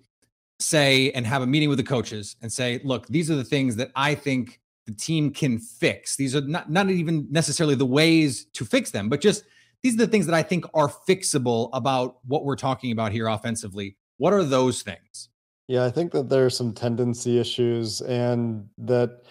say 0.59 1.11
and 1.11 1.25
have 1.25 1.41
a 1.41 1.47
meeting 1.47 1.69
with 1.69 1.77
the 1.77 1.83
coaches 1.83 2.35
and 2.41 2.51
say, 2.51 2.79
look, 2.83 3.07
these 3.07 3.29
are 3.29 3.35
the 3.35 3.43
things 3.43 3.75
that 3.75 3.91
I 3.95 4.15
think 4.15 4.61
the 4.85 4.93
team 4.93 5.31
can 5.31 5.59
fix. 5.59 6.15
These 6.15 6.35
are 6.35 6.41
not 6.41 6.69
not 6.69 6.89
even 6.89 7.27
necessarily 7.29 7.75
the 7.75 7.85
ways 7.85 8.45
to 8.53 8.65
fix 8.65 8.91
them, 8.91 9.09
but 9.09 9.21
just 9.21 9.43
these 9.81 9.95
are 9.95 10.05
the 10.05 10.07
things 10.07 10.25
that 10.25 10.35
I 10.35 10.43
think 10.43 10.65
are 10.73 10.87
fixable 10.87 11.69
about 11.73 12.17
what 12.25 12.45
we're 12.45 12.55
talking 12.55 12.91
about 12.91 13.11
here 13.11 13.27
offensively. 13.27 13.97
What 14.17 14.33
are 14.33 14.43
those 14.43 14.81
things? 14.81 15.29
Yeah, 15.67 15.85
I 15.85 15.91
think 15.91 16.11
that 16.11 16.29
there 16.29 16.45
are 16.45 16.49
some 16.49 16.73
tendency 16.73 17.39
issues 17.39 18.01
and 18.01 18.67
that 18.77 19.23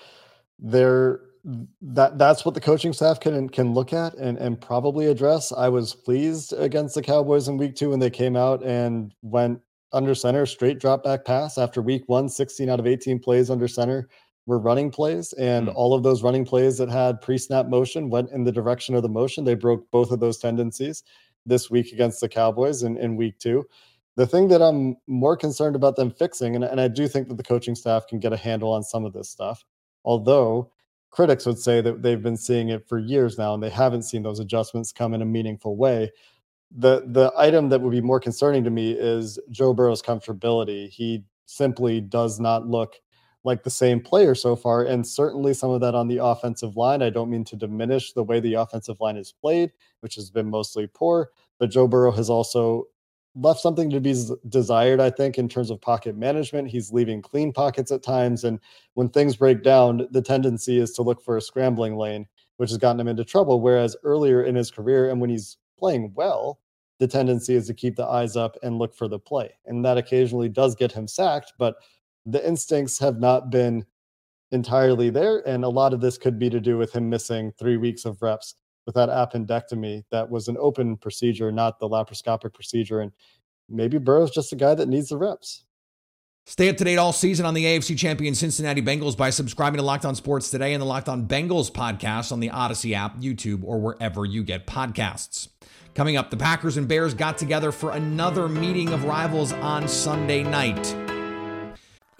there 0.59 1.21
that 1.81 2.19
that's 2.19 2.45
what 2.45 2.55
the 2.55 2.61
coaching 2.61 2.93
staff 2.93 3.19
can 3.21 3.49
can 3.49 3.75
look 3.75 3.93
at 3.93 4.15
and 4.15 4.39
and 4.39 4.61
probably 4.61 5.07
address. 5.07 5.53
I 5.53 5.69
was 5.69 5.95
pleased 5.95 6.53
against 6.55 6.95
the 6.95 7.03
Cowboys 7.03 7.49
in 7.49 7.57
week 7.57 7.75
2 7.75 7.91
when 7.91 7.99
they 7.99 8.11
came 8.11 8.37
out 8.37 8.63
and 8.65 9.15
went 9.23 9.61
under 9.93 10.15
center 10.15 10.47
straight 10.47 10.79
drop 10.79 11.03
back 11.05 11.25
pass 11.25 11.59
after 11.59 11.83
week 11.83 12.05
1 12.07 12.29
16 12.29 12.71
out 12.71 12.81
of 12.81 12.87
18 12.87 13.19
plays 13.19 13.51
under 13.51 13.69
center 13.69 14.09
were 14.47 14.59
running 14.59 14.91
plays 14.91 15.33
and 15.35 15.69
mm. 15.69 15.75
all 15.75 15.95
of 15.95 16.03
those 16.03 16.23
running 16.23 16.45
plays 16.45 16.79
that 16.79 16.89
had 16.89 17.21
pre-snap 17.21 17.67
motion 17.67 18.11
went 18.11 18.31
in 18.31 18.45
the 18.45 18.53
direction 18.53 18.95
of 18.95 19.03
the 19.03 19.09
motion. 19.09 19.45
They 19.45 19.55
broke 19.55 19.91
both 19.91 20.11
of 20.11 20.21
those 20.21 20.39
tendencies 20.39 21.05
this 21.47 21.71
week 21.71 21.93
against 21.93 22.21
the 22.21 22.29
Cowboys 22.29 22.83
in, 22.83 22.97
in 22.97 23.17
week 23.17 23.39
2 23.39 23.65
the 24.17 24.27
thing 24.27 24.49
that 24.49 24.61
I'm 24.61 24.97
more 25.07 25.37
concerned 25.37 25.77
about 25.77 25.97
them 25.97 26.11
fixing, 26.11 26.55
and, 26.55 26.65
and 26.65 26.81
I 26.81 26.89
do 26.89 27.09
think 27.09 27.29
that 27.29 27.37
the 27.37 27.43
coaching 27.43 27.75
staff 27.75 28.07
can 28.07 28.19
get 28.19 28.33
a 28.33 28.37
handle 28.37 28.73
on 28.73 28.83
some 28.83 29.05
of 29.05 29.13
this 29.13 29.31
stuff, 29.31 29.65
although 30.05 30.71
critics 31.11 31.47
would 31.47 31.59
say 31.59 31.81
that 31.81 32.03
they've 32.03 32.23
been 32.23 32.37
seeing 32.37 32.71
it 32.71 32.87
for 32.89 32.99
years 32.99 33.39
now 33.39 33.55
and 33.55 33.63
they 33.63 33.71
haven't 33.71 34.03
seen 34.03 34.23
those 34.23 34.41
adjustments 34.41 34.93
come 34.93 35.15
in 35.15 35.23
a 35.23 35.27
meaningful 35.27 35.77
way. 35.77 36.11
The 36.75 37.05
the 37.07 37.33
item 37.37 37.69
that 37.69 37.81
would 37.81 37.91
be 37.91 38.01
more 38.01 38.21
concerning 38.21 38.65
to 38.65 38.71
me 38.71 38.93
is 38.93 39.39
Joe 39.51 39.75
Burrow's 39.75 40.03
comfortability. 40.03 40.89
He 40.89 41.25
simply 41.45 42.01
does 42.01 42.41
not 42.41 42.67
look 42.67 42.95
like 43.45 43.63
the 43.63 43.71
same 43.71 44.01
player 44.01 44.35
so 44.35 44.55
far, 44.55 44.85
and 44.85 45.07
certainly 45.07 45.55
some 45.55 45.71
of 45.71 45.81
that 45.81 45.95
on 45.95 46.09
the 46.09 46.23
offensive 46.23 46.77
line. 46.77 47.03
I 47.03 47.11
don't 47.11 47.31
mean 47.31 47.45
to 47.45 47.57
diminish 47.57 48.13
the 48.13 48.23
way 48.23 48.41
the 48.41 48.55
offensive 48.55 49.01
line 49.01 49.17
is 49.17 49.33
played, 49.33 49.73
which 50.01 50.15
has 50.15 50.31
been 50.31 50.49
mostly 50.49 50.87
poor, 50.87 51.31
but 51.59 51.71
Joe 51.71 51.89
Burrow 51.89 52.13
has 52.13 52.31
also 52.31 52.87
left 53.35 53.61
something 53.61 53.91
to 53.91 54.01
be 54.01 54.15
desired, 54.49 55.01
I 55.01 55.11
think, 55.11 55.39
in 55.39 55.49
terms 55.49 55.71
of 55.71 55.81
pocket 55.81 56.17
management. 56.17 56.69
He's 56.69 56.93
leaving 56.93 57.23
clean 57.23 57.53
pockets 57.53 57.91
at 57.91 58.03
times. 58.03 58.45
And 58.45 58.61
when 58.95 59.09
things 59.09 59.37
break 59.37 59.63
down, 59.63 60.07
the 60.11 60.23
tendency 60.23 60.79
is 60.79 60.93
to 60.93 61.03
look 61.03 61.23
for 61.23 61.37
a 61.37 61.41
scrambling 61.41 61.97
lane, 61.97 62.27
which 62.59 62.71
has 62.71 62.79
gotten 62.79 63.01
him 63.01 63.09
into 63.09 63.25
trouble. 63.25 63.61
Whereas 63.61 63.97
earlier 64.03 64.45
in 64.45 64.55
his 64.55 64.71
career, 64.71 65.11
and 65.11 65.21
when 65.21 65.31
he's 65.31 65.57
playing 65.79 66.13
well, 66.15 66.61
the 66.99 67.09
tendency 67.09 67.55
is 67.55 67.67
to 67.67 67.75
keep 67.75 67.97
the 67.97 68.07
eyes 68.07 68.37
up 68.37 68.57
and 68.63 68.79
look 68.79 68.95
for 68.95 69.09
the 69.09 69.19
play. 69.19 69.51
And 69.67 69.85
that 69.85 69.99
occasionally 69.99 70.49
does 70.49 70.75
get 70.75 70.93
him 70.93 71.09
sacked, 71.09 71.55
but 71.59 71.77
the 72.27 72.47
instincts 72.47 72.99
have 72.99 73.19
not 73.19 73.51
been 73.51 73.85
entirely 74.53 75.11
there. 75.11 75.47
And 75.49 75.65
a 75.65 75.69
lot 75.69 75.93
of 75.93 76.01
this 76.01 76.19
could 76.19 76.39
be 76.39 76.51
to 76.51 76.61
do 76.61 76.79
with 76.79 76.93
him 76.93 77.09
missing 77.09 77.53
three 77.59 77.77
weeks 77.77 78.05
of 78.05 78.21
reps 78.23 78.55
with 78.87 78.95
that 78.95 79.09
appendectomy 79.09 80.05
that 80.11 80.29
was 80.29 80.49
an 80.49 80.57
open 80.61 80.97
procedure, 80.97 81.51
not 81.51 81.79
the 81.79 81.89
laparoscopic 81.89 82.53
procedure. 82.53 83.01
And 83.01 83.13
maybe 83.69 83.99
Burrow's 83.99 84.31
just 84.31 84.53
a 84.53 84.57
guy 84.57 84.75
that 84.75 84.89
needs 84.89 85.09
the 85.09 85.17
reps. 85.17 85.65
Stay 86.45 86.69
up 86.69 86.77
to 86.77 86.85
date 86.85 86.97
all 86.97 87.13
season 87.13 87.47
on 87.47 87.55
the 87.55 87.65
AFC 87.65 87.97
champion 87.97 88.35
Cincinnati 88.35 88.83
Bengals 88.83 89.17
by 89.17 89.31
subscribing 89.31 89.79
to 89.79 89.85
Locked 89.85 90.05
On 90.05 90.17
Sports 90.17 90.51
today 90.51 90.75
and 90.75 90.83
the 90.83 90.87
Locked 90.87 91.09
On 91.09 91.29
Bengals 91.29 91.71
podcast 91.71 92.33
on 92.33 92.41
the 92.41 92.49
Audacy 92.49 92.95
app, 92.95 93.21
YouTube, 93.21 93.63
or 93.63 93.81
wherever 93.81 94.25
you 94.25 94.43
get 94.43 94.67
podcasts. 94.67 95.49
Coming 95.95 96.17
up, 96.17 96.31
the 96.31 96.37
Packers 96.37 96.77
and 96.77 96.89
Bears 96.89 97.15
got 97.15 97.39
together 97.39 97.71
for 97.71 97.93
another 97.93 98.49
meeting 98.49 98.93
of 98.93 99.05
rivals 99.05 99.53
on 99.53 99.87
Sunday 99.87 100.43
night. 100.43 101.02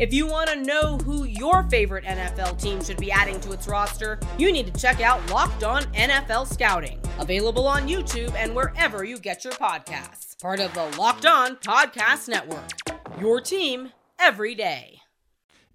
If 0.00 0.14
you 0.14 0.26
want 0.26 0.48
to 0.48 0.56
know 0.56 0.96
who 0.96 1.24
your 1.24 1.64
favorite 1.64 2.06
NFL 2.06 2.58
team 2.58 2.82
should 2.82 2.96
be 2.96 3.12
adding 3.12 3.38
to 3.40 3.52
its 3.52 3.68
roster, 3.68 4.18
you 4.38 4.50
need 4.50 4.72
to 4.72 4.80
check 4.80 5.02
out 5.02 5.30
Locked 5.30 5.62
On 5.62 5.82
NFL 5.92 6.50
Scouting, 6.50 6.98
available 7.18 7.66
on 7.66 7.86
YouTube 7.86 8.34
and 8.34 8.56
wherever 8.56 9.04
you 9.04 9.18
get 9.18 9.44
your 9.44 9.52
podcasts. 9.52 10.40
Part 10.40 10.58
of 10.58 10.72
the 10.72 10.86
Locked 10.98 11.26
On 11.26 11.56
Podcast 11.56 12.28
Network. 12.28 12.70
Your 13.20 13.42
team 13.42 13.92
every 14.18 14.54
day. 14.54 15.02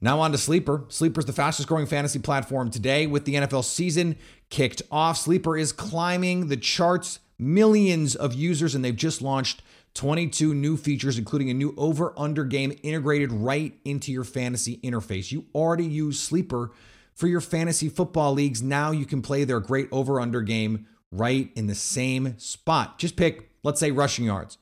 Now 0.01 0.19
on 0.21 0.31
to 0.31 0.39
Sleeper. 0.39 0.85
Sleeper 0.87 1.19
is 1.19 1.27
the 1.27 1.31
fastest 1.31 1.67
growing 1.67 1.85
fantasy 1.85 2.17
platform 2.17 2.71
today 2.71 3.05
with 3.05 3.25
the 3.25 3.35
NFL 3.35 3.63
season 3.63 4.15
kicked 4.49 4.81
off. 4.89 5.17
Sleeper 5.17 5.55
is 5.55 5.71
climbing 5.71 6.47
the 6.47 6.57
charts, 6.57 7.19
millions 7.37 8.15
of 8.15 8.33
users, 8.33 8.73
and 8.73 8.83
they've 8.83 8.95
just 8.95 9.21
launched 9.21 9.61
22 9.95 10.53
new 10.53 10.77
features, 10.77 11.17
including 11.17 11.49
a 11.49 11.53
new 11.53 11.73
over 11.77 12.13
under 12.17 12.43
game 12.43 12.77
integrated 12.83 13.31
right 13.31 13.73
into 13.85 14.11
your 14.11 14.25
fantasy 14.25 14.77
interface. 14.83 15.31
You 15.31 15.45
already 15.55 15.85
use 15.85 16.19
Sleeper 16.19 16.71
for 17.15 17.27
your 17.27 17.41
fantasy 17.41 17.89
football 17.89 18.33
leagues. 18.33 18.61
Now 18.61 18.91
you 18.91 19.05
can 19.05 19.21
play 19.21 19.45
their 19.45 19.61
great 19.61 19.87
over 19.91 20.19
under 20.19 20.41
game 20.41 20.85
right 21.11 21.49
in 21.55 21.67
the 21.67 21.75
same 21.75 22.37
spot. 22.37 22.99
Just 22.99 23.15
pick, 23.15 23.49
let's 23.63 23.79
say, 23.79 23.91
rushing 23.91 24.25
yards, 24.25 24.57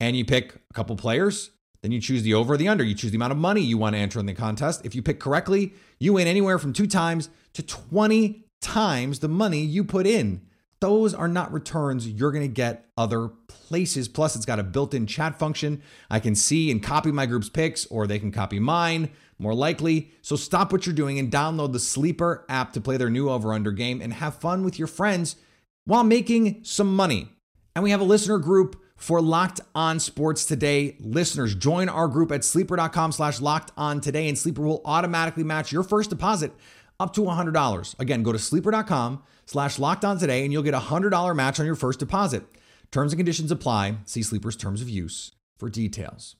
and 0.00 0.16
you 0.16 0.24
pick 0.24 0.54
a 0.70 0.74
couple 0.74 0.96
players. 0.96 1.50
Then 1.82 1.92
you 1.92 2.00
choose 2.00 2.22
the 2.22 2.34
over 2.34 2.54
or 2.54 2.56
the 2.56 2.68
under. 2.68 2.84
You 2.84 2.94
choose 2.94 3.10
the 3.10 3.16
amount 3.16 3.32
of 3.32 3.38
money 3.38 3.60
you 3.62 3.78
want 3.78 3.94
to 3.94 4.00
enter 4.00 4.18
in 4.18 4.26
the 4.26 4.34
contest. 4.34 4.84
If 4.84 4.94
you 4.94 5.02
pick 5.02 5.18
correctly, 5.18 5.72
you 5.98 6.14
win 6.14 6.26
anywhere 6.26 6.58
from 6.58 6.72
two 6.72 6.86
times 6.86 7.30
to 7.54 7.62
20 7.62 8.44
times 8.60 9.20
the 9.20 9.28
money 9.28 9.62
you 9.62 9.82
put 9.84 10.06
in 10.06 10.42
those 10.80 11.12
are 11.12 11.28
not 11.28 11.52
returns 11.52 12.08
you're 12.08 12.32
going 12.32 12.46
to 12.46 12.48
get 12.48 12.86
other 12.96 13.28
places. 13.48 14.08
Plus, 14.08 14.34
it's 14.34 14.46
got 14.46 14.58
a 14.58 14.62
built 14.62 14.94
in 14.94 15.06
chat 15.06 15.38
function. 15.38 15.82
I 16.10 16.20
can 16.20 16.34
see 16.34 16.70
and 16.70 16.82
copy 16.82 17.12
my 17.12 17.26
group's 17.26 17.48
picks, 17.48 17.86
or 17.86 18.06
they 18.06 18.18
can 18.18 18.32
copy 18.32 18.58
mine, 18.58 19.10
more 19.38 19.54
likely. 19.54 20.10
So 20.22 20.36
stop 20.36 20.72
what 20.72 20.86
you're 20.86 20.94
doing 20.94 21.18
and 21.18 21.30
download 21.30 21.72
the 21.72 21.78
Sleeper 21.78 22.44
app 22.48 22.72
to 22.72 22.80
play 22.80 22.96
their 22.96 23.10
new 23.10 23.28
over 23.28 23.52
under 23.52 23.72
game 23.72 24.00
and 24.00 24.12
have 24.14 24.34
fun 24.36 24.64
with 24.64 24.78
your 24.78 24.88
friends 24.88 25.36
while 25.84 26.04
making 26.04 26.64
some 26.64 26.94
money. 26.94 27.28
And 27.74 27.84
we 27.84 27.90
have 27.90 28.00
a 28.00 28.04
listener 28.04 28.38
group 28.38 28.82
for 28.96 29.20
Locked 29.22 29.60
On 29.74 29.98
Sports 29.98 30.44
Today 30.44 30.96
listeners. 31.00 31.54
Join 31.54 31.88
our 31.88 32.08
group 32.08 32.32
at 32.32 32.44
sleeper.com 32.44 33.12
slash 33.12 33.40
locked 33.40 33.72
on 33.76 34.00
today, 34.00 34.28
and 34.28 34.38
Sleeper 34.38 34.62
will 34.62 34.82
automatically 34.84 35.44
match 35.44 35.72
your 35.72 35.82
first 35.82 36.10
deposit 36.10 36.52
up 37.00 37.12
to 37.14 37.22
$100. 37.22 37.98
Again, 37.98 38.22
go 38.22 38.30
to 38.30 38.38
sleeper.com 38.38 39.22
slash 39.46 39.78
locked 39.80 40.04
on 40.04 40.18
today 40.18 40.44
and 40.44 40.52
you'll 40.52 40.62
get 40.62 40.74
a 40.74 40.78
$100 40.78 41.34
match 41.34 41.58
on 41.58 41.66
your 41.66 41.74
first 41.74 41.98
deposit. 41.98 42.44
Terms 42.92 43.12
and 43.12 43.18
conditions 43.18 43.50
apply. 43.50 43.96
See 44.04 44.22
Sleeper's 44.22 44.56
terms 44.56 44.82
of 44.82 44.88
use 44.88 45.32
for 45.58 45.68
details. 45.68 46.36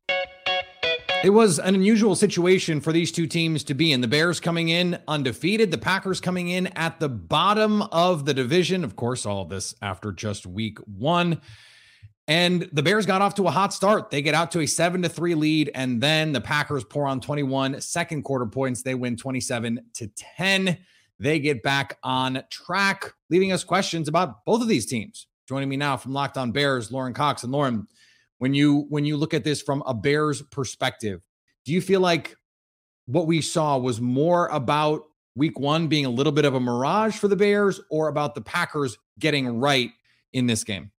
It 1.22 1.30
was 1.30 1.58
an 1.58 1.74
unusual 1.74 2.14
situation 2.14 2.80
for 2.80 2.92
these 2.92 3.12
two 3.12 3.26
teams 3.26 3.62
to 3.64 3.74
be 3.74 3.92
in. 3.92 4.00
The 4.00 4.08
Bears 4.08 4.40
coming 4.40 4.70
in 4.70 4.98
undefeated, 5.06 5.70
the 5.70 5.76
Packers 5.76 6.18
coming 6.18 6.48
in 6.48 6.68
at 6.68 6.98
the 6.98 7.10
bottom 7.10 7.82
of 7.82 8.24
the 8.24 8.32
division. 8.32 8.84
Of 8.84 8.96
course, 8.96 9.26
all 9.26 9.42
of 9.42 9.50
this 9.50 9.74
after 9.82 10.12
just 10.12 10.46
week 10.46 10.78
one. 10.78 11.42
And 12.30 12.68
the 12.72 12.84
Bears 12.84 13.06
got 13.06 13.22
off 13.22 13.34
to 13.34 13.48
a 13.48 13.50
hot 13.50 13.74
start. 13.74 14.10
They 14.10 14.22
get 14.22 14.36
out 14.36 14.52
to 14.52 14.60
a 14.60 14.66
7 14.66 15.02
to 15.02 15.08
3 15.08 15.34
lead 15.34 15.72
and 15.74 16.00
then 16.00 16.30
the 16.30 16.40
Packers 16.40 16.84
pour 16.84 17.08
on 17.08 17.20
21 17.20 17.80
second 17.80 18.22
quarter 18.22 18.46
points. 18.46 18.82
They 18.82 18.94
win 18.94 19.16
27 19.16 19.80
to 19.94 20.06
10. 20.36 20.78
They 21.18 21.40
get 21.40 21.64
back 21.64 21.98
on 22.04 22.44
track, 22.48 23.14
leaving 23.30 23.50
us 23.50 23.64
questions 23.64 24.06
about 24.06 24.44
both 24.44 24.62
of 24.62 24.68
these 24.68 24.86
teams. 24.86 25.26
Joining 25.48 25.68
me 25.68 25.76
now 25.76 25.96
from 25.96 26.12
Locked 26.12 26.38
On 26.38 26.52
Bears, 26.52 26.92
Lauren 26.92 27.14
Cox 27.14 27.42
and 27.42 27.50
Lauren, 27.50 27.88
when 28.38 28.54
you 28.54 28.86
when 28.90 29.04
you 29.04 29.16
look 29.16 29.34
at 29.34 29.42
this 29.42 29.60
from 29.60 29.82
a 29.84 29.92
Bears 29.92 30.40
perspective, 30.40 31.22
do 31.64 31.72
you 31.72 31.80
feel 31.80 32.00
like 32.00 32.36
what 33.06 33.26
we 33.26 33.40
saw 33.40 33.76
was 33.76 34.00
more 34.00 34.46
about 34.52 35.02
week 35.34 35.58
1 35.58 35.88
being 35.88 36.06
a 36.06 36.10
little 36.10 36.32
bit 36.32 36.44
of 36.44 36.54
a 36.54 36.60
mirage 36.60 37.16
for 37.16 37.26
the 37.26 37.34
Bears 37.34 37.80
or 37.90 38.06
about 38.06 38.36
the 38.36 38.40
Packers 38.40 38.96
getting 39.18 39.58
right 39.58 39.90
in 40.32 40.46
this 40.46 40.62
game? 40.62 40.92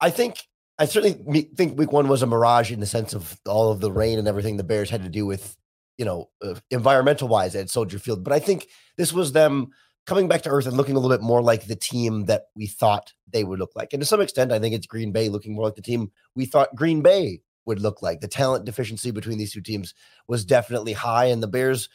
I 0.00 0.10
think 0.10 0.42
I 0.78 0.84
certainly 0.84 1.42
think 1.56 1.78
week 1.78 1.92
one 1.92 2.08
was 2.08 2.22
a 2.22 2.26
mirage 2.26 2.70
in 2.70 2.80
the 2.80 2.86
sense 2.86 3.14
of 3.14 3.38
all 3.46 3.72
of 3.72 3.80
the 3.80 3.90
rain 3.90 4.18
and 4.18 4.28
everything 4.28 4.56
the 4.56 4.64
Bears 4.64 4.90
had 4.90 5.02
to 5.04 5.08
do 5.08 5.24
with, 5.24 5.56
you 5.96 6.04
know, 6.04 6.28
uh, 6.42 6.54
environmental 6.70 7.28
wise 7.28 7.56
at 7.56 7.70
Soldier 7.70 7.98
Field. 7.98 8.22
But 8.22 8.34
I 8.34 8.38
think 8.38 8.68
this 8.98 9.12
was 9.12 9.32
them 9.32 9.68
coming 10.06 10.28
back 10.28 10.42
to 10.42 10.50
earth 10.50 10.66
and 10.66 10.76
looking 10.76 10.94
a 10.94 10.98
little 10.98 11.16
bit 11.16 11.24
more 11.24 11.42
like 11.42 11.66
the 11.66 11.76
team 11.76 12.26
that 12.26 12.44
we 12.54 12.66
thought 12.66 13.12
they 13.32 13.42
would 13.42 13.58
look 13.58 13.72
like. 13.74 13.92
And 13.92 14.00
to 14.00 14.06
some 14.06 14.20
extent, 14.20 14.52
I 14.52 14.58
think 14.58 14.74
it's 14.74 14.86
Green 14.86 15.12
Bay 15.12 15.28
looking 15.28 15.54
more 15.54 15.64
like 15.64 15.74
the 15.74 15.82
team 15.82 16.12
we 16.34 16.44
thought 16.44 16.74
Green 16.76 17.00
Bay 17.00 17.40
would 17.64 17.80
look 17.80 18.02
like. 18.02 18.20
The 18.20 18.28
talent 18.28 18.66
deficiency 18.66 19.10
between 19.10 19.38
these 19.38 19.52
two 19.52 19.62
teams 19.62 19.94
was 20.28 20.44
definitely 20.44 20.92
high, 20.92 21.26
and 21.26 21.42
the 21.42 21.48
Bears 21.48 21.88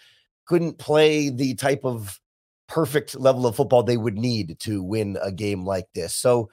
couldn't 0.46 0.80
play 0.80 1.30
the 1.30 1.54
type 1.54 1.86
of 1.86 2.20
perfect 2.68 3.20
level 3.20 3.46
of 3.46 3.56
football 3.56 3.84
they 3.84 3.98
would 3.98 4.18
need 4.18 4.60
to 4.60 4.82
win 4.82 5.18
a 5.22 5.32
game 5.32 5.66
like 5.66 5.88
this. 5.94 6.14
So 6.14 6.50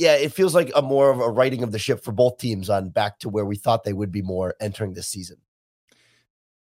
yeah, 0.00 0.14
it 0.14 0.32
feels 0.32 0.54
like 0.54 0.72
a 0.74 0.80
more 0.80 1.10
of 1.10 1.20
a 1.20 1.28
righting 1.28 1.62
of 1.62 1.72
the 1.72 1.78
ship 1.78 2.02
for 2.02 2.10
both 2.10 2.38
teams 2.38 2.70
on 2.70 2.88
back 2.88 3.18
to 3.18 3.28
where 3.28 3.44
we 3.44 3.56
thought 3.56 3.84
they 3.84 3.92
would 3.92 4.10
be 4.10 4.22
more 4.22 4.54
entering 4.58 4.94
this 4.94 5.06
season. 5.06 5.36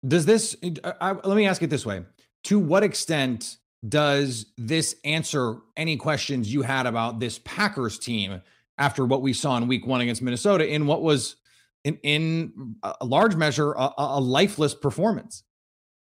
Does 0.07 0.27
this, 0.27 0.55
I, 0.83 0.93
I, 1.01 1.11
let 1.13 1.35
me 1.35 1.47
ask 1.47 1.63
it 1.63 1.71
this 1.71 1.83
way 1.83 2.03
To 2.43 2.59
what 2.59 2.83
extent 2.83 3.57
does 3.89 4.45
this 4.55 4.97
answer 5.03 5.57
any 5.75 5.97
questions 5.97 6.53
you 6.53 6.61
had 6.61 6.85
about 6.85 7.19
this 7.19 7.39
Packers 7.43 7.97
team 7.97 8.39
after 8.77 9.03
what 9.03 9.23
we 9.23 9.33
saw 9.33 9.57
in 9.57 9.67
week 9.67 9.87
one 9.87 10.01
against 10.01 10.21
Minnesota 10.21 10.71
in 10.71 10.85
what 10.85 11.01
was, 11.01 11.35
in, 11.83 11.97
in 12.03 12.75
a 12.83 13.03
large 13.03 13.35
measure, 13.35 13.71
a, 13.71 13.89
a 13.97 14.21
lifeless 14.21 14.75
performance? 14.75 15.41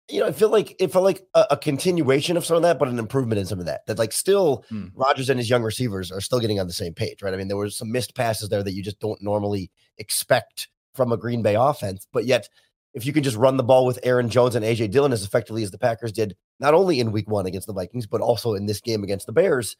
You 0.09 0.19
know, 0.19 0.27
I 0.27 0.31
feel 0.31 0.49
like 0.49 0.75
it 0.79 0.91
felt 0.91 1.03
like 1.03 1.23
a, 1.33 1.45
a, 1.51 1.57
continuation 1.57 2.35
of 2.35 2.45
some 2.45 2.57
of 2.57 2.63
that, 2.63 2.79
but 2.79 2.87
an 2.87 2.99
improvement 2.99 3.39
in 3.39 3.45
some 3.45 3.59
of 3.59 3.65
that. 3.65 3.85
That 3.85 3.99
like 3.99 4.11
still 4.11 4.65
hmm. 4.69 4.87
Rodgers 4.95 5.29
and 5.29 5.39
his 5.39 5.49
young 5.49 5.63
receivers 5.63 6.11
are 6.11 6.21
still 6.21 6.39
getting 6.39 6.59
on 6.59 6.67
the 6.67 6.73
same 6.73 6.93
page, 6.93 7.21
right? 7.21 7.33
I 7.33 7.37
mean, 7.37 7.47
there 7.47 7.57
were 7.57 7.69
some 7.69 7.91
missed 7.91 8.15
passes 8.15 8.49
there 8.49 8.63
that 8.63 8.73
you 8.73 8.83
just 8.83 8.99
don't 8.99 9.21
normally 9.21 9.71
expect 9.97 10.67
from 10.95 11.11
a 11.11 11.17
Green 11.17 11.41
Bay 11.41 11.55
offense, 11.55 12.07
but 12.11 12.25
yet 12.25 12.49
if 12.93 13.05
you 13.05 13.13
can 13.13 13.23
just 13.23 13.37
run 13.37 13.57
the 13.57 13.63
ball 13.63 13.85
with 13.85 13.99
Aaron 14.03 14.29
Jones 14.29 14.55
and 14.55 14.65
AJ 14.65 14.91
Dillon 14.91 15.13
as 15.13 15.23
effectively 15.23 15.63
as 15.63 15.71
the 15.71 15.77
Packers 15.77 16.11
did, 16.11 16.35
not 16.59 16.73
only 16.73 16.99
in 16.99 17.11
Week 17.11 17.29
One 17.29 17.45
against 17.45 17.67
the 17.67 17.73
Vikings, 17.73 18.07
but 18.07 18.21
also 18.21 18.55
in 18.55 18.65
this 18.65 18.81
game 18.81 19.03
against 19.03 19.27
the 19.27 19.31
Bears, 19.31 19.77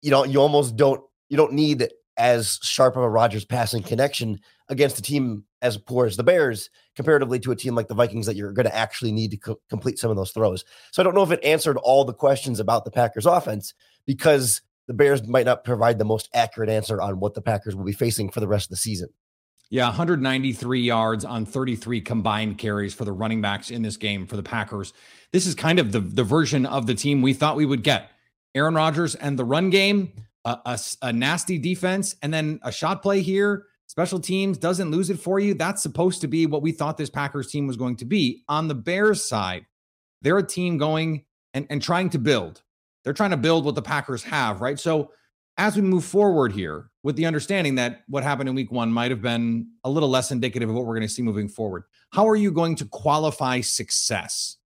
you 0.00 0.10
know, 0.10 0.24
you 0.24 0.40
almost 0.40 0.76
don't 0.76 1.02
you 1.28 1.36
don't 1.36 1.52
need 1.52 1.88
as 2.16 2.58
sharp 2.62 2.96
of 2.96 3.02
a 3.02 3.08
Rodgers 3.08 3.44
passing 3.44 3.82
connection 3.82 4.38
against 4.68 4.98
a 4.98 5.02
team 5.02 5.44
as 5.60 5.78
poor 5.78 6.06
as 6.06 6.16
the 6.16 6.24
Bears, 6.24 6.70
comparatively 6.96 7.38
to 7.40 7.52
a 7.52 7.56
team 7.56 7.74
like 7.74 7.88
the 7.88 7.94
Vikings 7.94 8.26
that 8.26 8.36
you're 8.36 8.52
going 8.52 8.66
to 8.66 8.74
actually 8.74 9.12
need 9.12 9.30
to 9.30 9.36
co- 9.36 9.60
complete 9.68 9.98
some 9.98 10.10
of 10.10 10.16
those 10.16 10.32
throws. 10.32 10.64
So 10.90 11.02
I 11.02 11.04
don't 11.04 11.14
know 11.14 11.22
if 11.22 11.30
it 11.30 11.44
answered 11.44 11.76
all 11.78 12.04
the 12.04 12.12
questions 12.12 12.60
about 12.60 12.84
the 12.84 12.90
Packers 12.90 13.26
offense 13.26 13.74
because 14.06 14.60
the 14.88 14.94
Bears 14.94 15.26
might 15.26 15.46
not 15.46 15.64
provide 15.64 15.98
the 15.98 16.04
most 16.04 16.28
accurate 16.34 16.68
answer 16.68 17.00
on 17.00 17.20
what 17.20 17.34
the 17.34 17.42
Packers 17.42 17.76
will 17.76 17.84
be 17.84 17.92
facing 17.92 18.30
for 18.30 18.40
the 18.40 18.48
rest 18.48 18.66
of 18.66 18.70
the 18.70 18.76
season. 18.76 19.08
Yeah, 19.70 19.86
193 19.86 20.80
yards 20.80 21.24
on 21.24 21.46
33 21.46 22.02
combined 22.02 22.58
carries 22.58 22.92
for 22.92 23.06
the 23.06 23.12
running 23.12 23.40
backs 23.40 23.70
in 23.70 23.80
this 23.80 23.96
game 23.96 24.26
for 24.26 24.36
the 24.36 24.42
Packers. 24.42 24.92
This 25.32 25.46
is 25.46 25.54
kind 25.54 25.78
of 25.78 25.92
the, 25.92 26.00
the 26.00 26.24
version 26.24 26.66
of 26.66 26.86
the 26.86 26.94
team 26.94 27.22
we 27.22 27.32
thought 27.32 27.56
we 27.56 27.64
would 27.64 27.82
get. 27.82 28.10
Aaron 28.54 28.74
Rodgers 28.74 29.14
and 29.14 29.38
the 29.38 29.46
run 29.46 29.70
game, 29.70 30.12
a, 30.44 30.58
a, 30.66 30.78
a 31.02 31.12
nasty 31.12 31.58
defense, 31.58 32.16
and 32.22 32.32
then 32.32 32.60
a 32.62 32.72
shot 32.72 33.02
play 33.02 33.20
here 33.20 33.66
Special 33.92 34.20
teams 34.20 34.56
doesn't 34.56 34.90
lose 34.90 35.10
it 35.10 35.20
for 35.20 35.38
you. 35.38 35.52
That's 35.52 35.82
supposed 35.82 36.22
to 36.22 36.26
be 36.26 36.46
what 36.46 36.62
we 36.62 36.72
thought 36.72 36.96
this 36.96 37.10
Packers 37.10 37.50
team 37.50 37.66
was 37.66 37.76
going 37.76 37.96
to 37.96 38.06
be. 38.06 38.42
On 38.48 38.66
the 38.66 38.74
Bears 38.74 39.22
side, 39.22 39.66
they're 40.22 40.38
a 40.38 40.42
team 40.42 40.78
going 40.78 41.26
and, 41.52 41.66
and 41.68 41.82
trying 41.82 42.08
to 42.08 42.18
build. 42.18 42.62
They're 43.04 43.12
trying 43.12 43.32
to 43.32 43.36
build 43.36 43.66
what 43.66 43.74
the 43.74 43.82
Packers 43.82 44.22
have, 44.22 44.62
right? 44.62 44.80
So 44.80 45.10
as 45.58 45.76
we 45.76 45.82
move 45.82 46.06
forward 46.06 46.52
here, 46.52 46.90
with 47.02 47.16
the 47.16 47.26
understanding 47.26 47.74
that 47.74 48.00
what 48.08 48.22
happened 48.22 48.48
in 48.48 48.54
week 48.54 48.72
one 48.72 48.90
might 48.90 49.10
have 49.10 49.20
been 49.20 49.66
a 49.84 49.90
little 49.90 50.08
less 50.08 50.30
indicative 50.30 50.70
of 50.70 50.74
what 50.74 50.86
we're 50.86 50.94
going 50.94 51.06
to 51.06 51.12
see 51.12 51.20
moving 51.20 51.50
forward, 51.50 51.84
how 52.12 52.26
are 52.26 52.36
you 52.36 52.50
going 52.50 52.76
to 52.76 52.86
qualify 52.86 53.60
success 53.60 54.56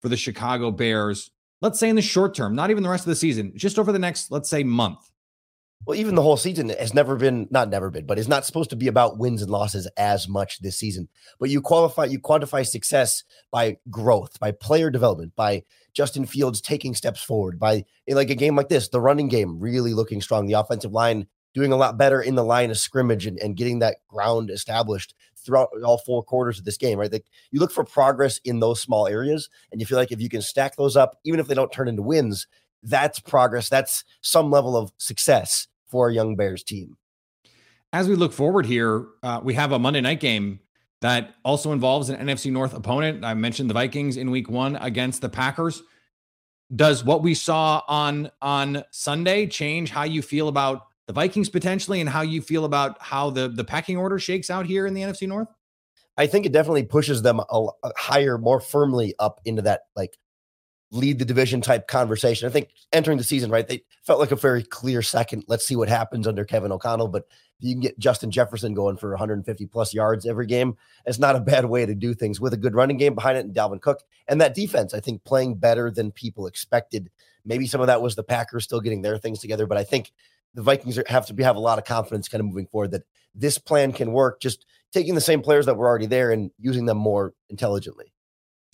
for 0.00 0.08
the 0.08 0.16
Chicago 0.16 0.70
Bears? 0.70 1.32
Let's 1.60 1.80
say 1.80 1.88
in 1.88 1.96
the 1.96 2.02
short 2.02 2.36
term, 2.36 2.54
not 2.54 2.70
even 2.70 2.84
the 2.84 2.88
rest 2.88 3.02
of 3.02 3.08
the 3.08 3.16
season, 3.16 3.52
just 3.56 3.80
over 3.80 3.90
the 3.90 3.98
next, 3.98 4.30
let's 4.30 4.48
say, 4.48 4.62
month. 4.62 5.10
Well, 5.84 5.98
even 5.98 6.16
the 6.16 6.22
whole 6.22 6.36
season 6.36 6.70
has 6.70 6.94
never 6.94 7.16
been 7.16 7.46
not 7.50 7.68
never 7.68 7.90
been, 7.90 8.06
but 8.06 8.18
it's 8.18 8.28
not 8.28 8.44
supposed 8.44 8.70
to 8.70 8.76
be 8.76 8.88
about 8.88 9.18
wins 9.18 9.42
and 9.42 9.50
losses 9.50 9.86
as 9.96 10.28
much 10.28 10.58
this 10.58 10.76
season. 10.76 11.08
But 11.38 11.50
you 11.50 11.60
qualify, 11.60 12.06
you 12.06 12.18
quantify 12.18 12.66
success 12.66 13.22
by 13.52 13.78
growth, 13.88 14.40
by 14.40 14.50
player 14.50 14.90
development, 14.90 15.36
by 15.36 15.62
Justin 15.92 16.26
Fields 16.26 16.60
taking 16.60 16.94
steps 16.94 17.22
forward, 17.22 17.58
by 17.58 17.84
like 18.08 18.30
a 18.30 18.34
game 18.34 18.56
like 18.56 18.68
this, 18.68 18.88
the 18.88 19.00
running 19.00 19.28
game 19.28 19.60
really 19.60 19.94
looking 19.94 20.20
strong, 20.20 20.46
the 20.46 20.54
offensive 20.54 20.92
line 20.92 21.26
doing 21.54 21.72
a 21.72 21.76
lot 21.76 21.96
better 21.96 22.20
in 22.20 22.34
the 22.34 22.44
line 22.44 22.70
of 22.70 22.78
scrimmage 22.78 23.26
and, 23.26 23.38
and 23.38 23.56
getting 23.56 23.78
that 23.78 23.96
ground 24.08 24.50
established 24.50 25.14
throughout 25.38 25.70
all 25.84 25.96
four 25.96 26.22
quarters 26.22 26.58
of 26.58 26.66
this 26.66 26.76
game, 26.76 26.98
right? 26.98 27.10
Like 27.10 27.24
you 27.50 27.60
look 27.60 27.70
for 27.70 27.84
progress 27.84 28.38
in 28.44 28.60
those 28.60 28.82
small 28.82 29.06
areas, 29.06 29.48
and 29.72 29.80
you 29.80 29.86
feel 29.86 29.96
like 29.96 30.12
if 30.12 30.20
you 30.20 30.28
can 30.28 30.42
stack 30.42 30.76
those 30.76 30.96
up, 30.96 31.16
even 31.24 31.40
if 31.40 31.46
they 31.46 31.54
don't 31.54 31.72
turn 31.72 31.88
into 31.88 32.02
wins, 32.02 32.46
that's 32.86 33.18
progress. 33.18 33.68
That's 33.68 34.04
some 34.20 34.50
level 34.50 34.76
of 34.76 34.92
success 34.98 35.68
for 35.88 36.08
a 36.08 36.14
young 36.14 36.36
Bears 36.36 36.62
team. 36.62 36.96
As 37.92 38.08
we 38.08 38.14
look 38.14 38.32
forward 38.32 38.66
here, 38.66 39.06
uh, 39.22 39.40
we 39.42 39.54
have 39.54 39.72
a 39.72 39.78
Monday 39.78 40.00
night 40.00 40.20
game 40.20 40.60
that 41.02 41.34
also 41.44 41.72
involves 41.72 42.08
an 42.08 42.16
NFC 42.26 42.50
North 42.50 42.74
opponent. 42.74 43.24
I 43.24 43.34
mentioned 43.34 43.70
the 43.70 43.74
Vikings 43.74 44.16
in 44.16 44.30
week 44.30 44.50
one 44.50 44.76
against 44.76 45.20
the 45.20 45.28
Packers. 45.28 45.82
Does 46.74 47.04
what 47.04 47.22
we 47.22 47.34
saw 47.34 47.82
on 47.86 48.30
on 48.42 48.82
Sunday 48.90 49.46
change 49.46 49.90
how 49.90 50.02
you 50.02 50.20
feel 50.20 50.48
about 50.48 50.82
the 51.06 51.12
Vikings 51.12 51.48
potentially 51.48 52.00
and 52.00 52.08
how 52.08 52.22
you 52.22 52.42
feel 52.42 52.64
about 52.64 53.00
how 53.00 53.30
the 53.30 53.48
the 53.48 53.62
pecking 53.62 53.96
order 53.96 54.18
shakes 54.18 54.50
out 54.50 54.66
here 54.66 54.86
in 54.86 54.94
the 54.94 55.02
NFC 55.02 55.28
North? 55.28 55.48
I 56.16 56.26
think 56.26 56.46
it 56.46 56.52
definitely 56.52 56.84
pushes 56.84 57.22
them 57.22 57.40
a, 57.40 57.66
a 57.84 57.90
higher, 57.96 58.38
more 58.38 58.60
firmly 58.60 59.14
up 59.18 59.40
into 59.44 59.62
that 59.62 59.82
like 59.94 60.18
lead 60.92 61.18
the 61.18 61.24
division 61.24 61.60
type 61.60 61.88
conversation. 61.88 62.48
I 62.48 62.52
think 62.52 62.70
entering 62.92 63.18
the 63.18 63.24
season, 63.24 63.50
right, 63.50 63.66
they 63.66 63.82
felt 64.04 64.20
like 64.20 64.30
a 64.30 64.36
very 64.36 64.62
clear 64.62 65.02
second. 65.02 65.44
Let's 65.48 65.66
see 65.66 65.76
what 65.76 65.88
happens 65.88 66.26
under 66.26 66.44
Kevin 66.44 66.72
O'Connell. 66.72 67.08
But 67.08 67.24
you 67.58 67.74
can 67.74 67.80
get 67.80 67.98
Justin 67.98 68.30
Jefferson 68.30 68.74
going 68.74 68.96
for 68.96 69.10
150 69.10 69.66
plus 69.66 69.94
yards 69.94 70.26
every 70.26 70.46
game. 70.46 70.76
It's 71.04 71.18
not 71.18 71.36
a 71.36 71.40
bad 71.40 71.64
way 71.64 71.86
to 71.86 71.94
do 71.94 72.14
things 72.14 72.40
with 72.40 72.52
a 72.52 72.58
good 72.58 72.74
running 72.74 72.98
game 72.98 73.14
behind 73.14 73.38
it 73.38 73.46
and 73.46 73.54
Dalvin 73.54 73.80
Cook. 73.80 74.02
And 74.28 74.40
that 74.40 74.54
defense, 74.54 74.94
I 74.94 75.00
think, 75.00 75.24
playing 75.24 75.56
better 75.56 75.90
than 75.90 76.12
people 76.12 76.46
expected. 76.46 77.10
Maybe 77.44 77.66
some 77.66 77.80
of 77.80 77.86
that 77.86 78.02
was 78.02 78.14
the 78.14 78.22
Packers 78.22 78.64
still 78.64 78.80
getting 78.80 79.02
their 79.02 79.18
things 79.18 79.40
together, 79.40 79.66
but 79.66 79.78
I 79.78 79.84
think 79.84 80.12
the 80.54 80.62
Vikings 80.62 80.98
have 81.06 81.26
to 81.26 81.34
be, 81.34 81.42
have 81.42 81.56
a 81.56 81.60
lot 81.60 81.78
of 81.78 81.84
confidence 81.84 82.28
kind 82.28 82.40
of 82.40 82.46
moving 82.46 82.66
forward 82.66 82.90
that 82.92 83.04
this 83.34 83.58
plan 83.58 83.92
can 83.92 84.12
work. 84.12 84.40
Just 84.40 84.66
taking 84.92 85.14
the 85.14 85.20
same 85.20 85.42
players 85.42 85.66
that 85.66 85.76
were 85.76 85.86
already 85.86 86.06
there 86.06 86.32
and 86.32 86.50
using 86.58 86.86
them 86.86 86.96
more 86.96 87.34
intelligently. 87.50 88.12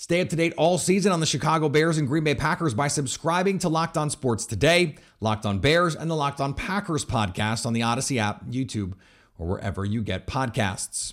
Stay 0.03 0.21
up 0.21 0.29
to 0.29 0.35
date 0.35 0.53
all 0.57 0.79
season 0.79 1.13
on 1.13 1.21
the 1.21 1.27
Chicago 1.27 1.69
Bears 1.69 1.97
and 1.97 2.09
Green 2.09 2.25
Bay 2.25 2.35
Packers 2.35 2.75
by 2.75 2.89
subscribing 2.89 3.61
to 3.61 3.69
Locked 3.69 3.97
On 3.97 4.11
Sports 4.11 4.45
today, 4.45 4.97
Locked 5.21 5.47
On 5.47 5.61
Bears, 5.61 5.95
and 5.95 6.11
the 6.11 6.17
Locked 6.17 6.41
On 6.41 6.55
Packers 6.55 7.05
podcast 7.05 7.65
on 7.65 7.73
the 7.73 7.83
Audacy 7.83 8.17
app, 8.17 8.45
YouTube, 8.47 8.95
or 9.39 9.47
wherever 9.47 9.85
you 9.85 10.03
get 10.03 10.27
podcasts. 10.27 11.13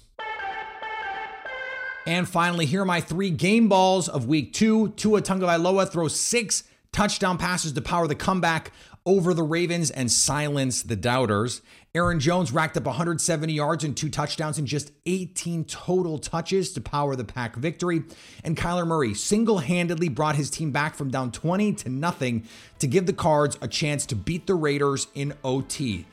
And 2.08 2.28
finally, 2.28 2.66
here 2.66 2.82
are 2.82 2.86
my 2.86 3.00
three 3.00 3.30
game 3.30 3.70
balls 3.70 4.10
of 4.10 4.26
week 4.26 4.54
two. 4.54 4.90
Tua 4.94 5.22
Tagovailoa 5.22 5.88
throws 5.92 6.20
six 6.20 6.64
touchdown 6.92 7.38
passes 7.38 7.74
to 7.74 7.82
power 7.82 8.08
the 8.08 8.16
comeback 8.16 8.72
over 9.10 9.34
the 9.34 9.42
Ravens 9.42 9.90
and 9.90 10.12
silence 10.12 10.84
the 10.84 10.96
doubters. 10.96 11.64
Aaron 11.96 12.20
Jones 12.20 12.52
racked 12.52 12.78
up 12.78 12.86
170 12.86 13.52
yards 13.52 13.84
and 13.84 13.98
two 13.98 14.08
touchdowns 14.08 14.60
in 14.60 14.68
just 14.68 14.92
18 15.08 15.66
total 15.66 16.20
touches 16.20 16.74
to 16.74 16.82
power 16.82 17.16
the 17.16 17.24
pack 17.24 17.56
victory. 17.56 18.04
And 18.44 18.56
Kyler 18.56 18.86
Murray 18.86 19.16
single-handedly 19.16 20.10
brought 20.10 20.36
his 20.36 20.52
team 20.52 20.70
back 20.70 20.94
from 20.94 21.10
down 21.10 21.32
20 21.32 21.74
to 21.74 21.90
nothing 21.90 22.48
to 22.78 22.86
give 22.86 23.08
the 23.08 23.14
Cards 23.14 23.58
a 23.64 23.68
chance 23.68 24.06
to 24.06 24.16
beat 24.16 24.46
the 24.46 24.54
Raiders 24.54 25.08
in 25.16 25.34
OT. 25.44 26.06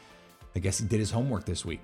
I 0.55 0.61
guess 0.61 0.79
he 0.79 0.87
did 0.87 0.99
his 0.99 1.11
homework 1.11 1.45
this 1.45 1.67
week. 1.67 1.81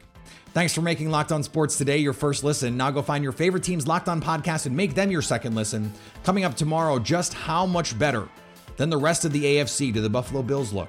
Thanks 0.55 0.73
for 0.73 0.81
making 0.81 1.11
Locked 1.11 1.31
On 1.31 1.43
Sports 1.43 1.77
today 1.77 1.99
your 1.99 2.15
first 2.15 2.43
listen. 2.43 2.79
Now 2.79 2.91
go 2.91 3.03
find 3.03 3.23
your 3.23 3.35
favorite 3.35 3.65
team's 3.65 3.87
Locked 3.87 4.09
On 4.09 4.23
podcast 4.23 4.65
and 4.65 4.75
make 4.75 4.95
them 4.95 5.11
your 5.11 5.21
second 5.21 5.55
listen. 5.55 5.93
Coming 6.25 6.45
up 6.45 6.55
tomorrow, 6.55 6.99
just 6.99 7.35
how 7.35 7.67
much 7.67 7.99
better 7.99 8.27
than 8.79 8.89
the 8.89 8.97
rest 8.97 9.27
of 9.27 9.33
the 9.33 9.45
AFC 9.45 9.93
do 9.93 10.01
the 10.01 10.09
Buffalo 10.09 10.43
Bills 10.43 10.73
look? 10.73 10.89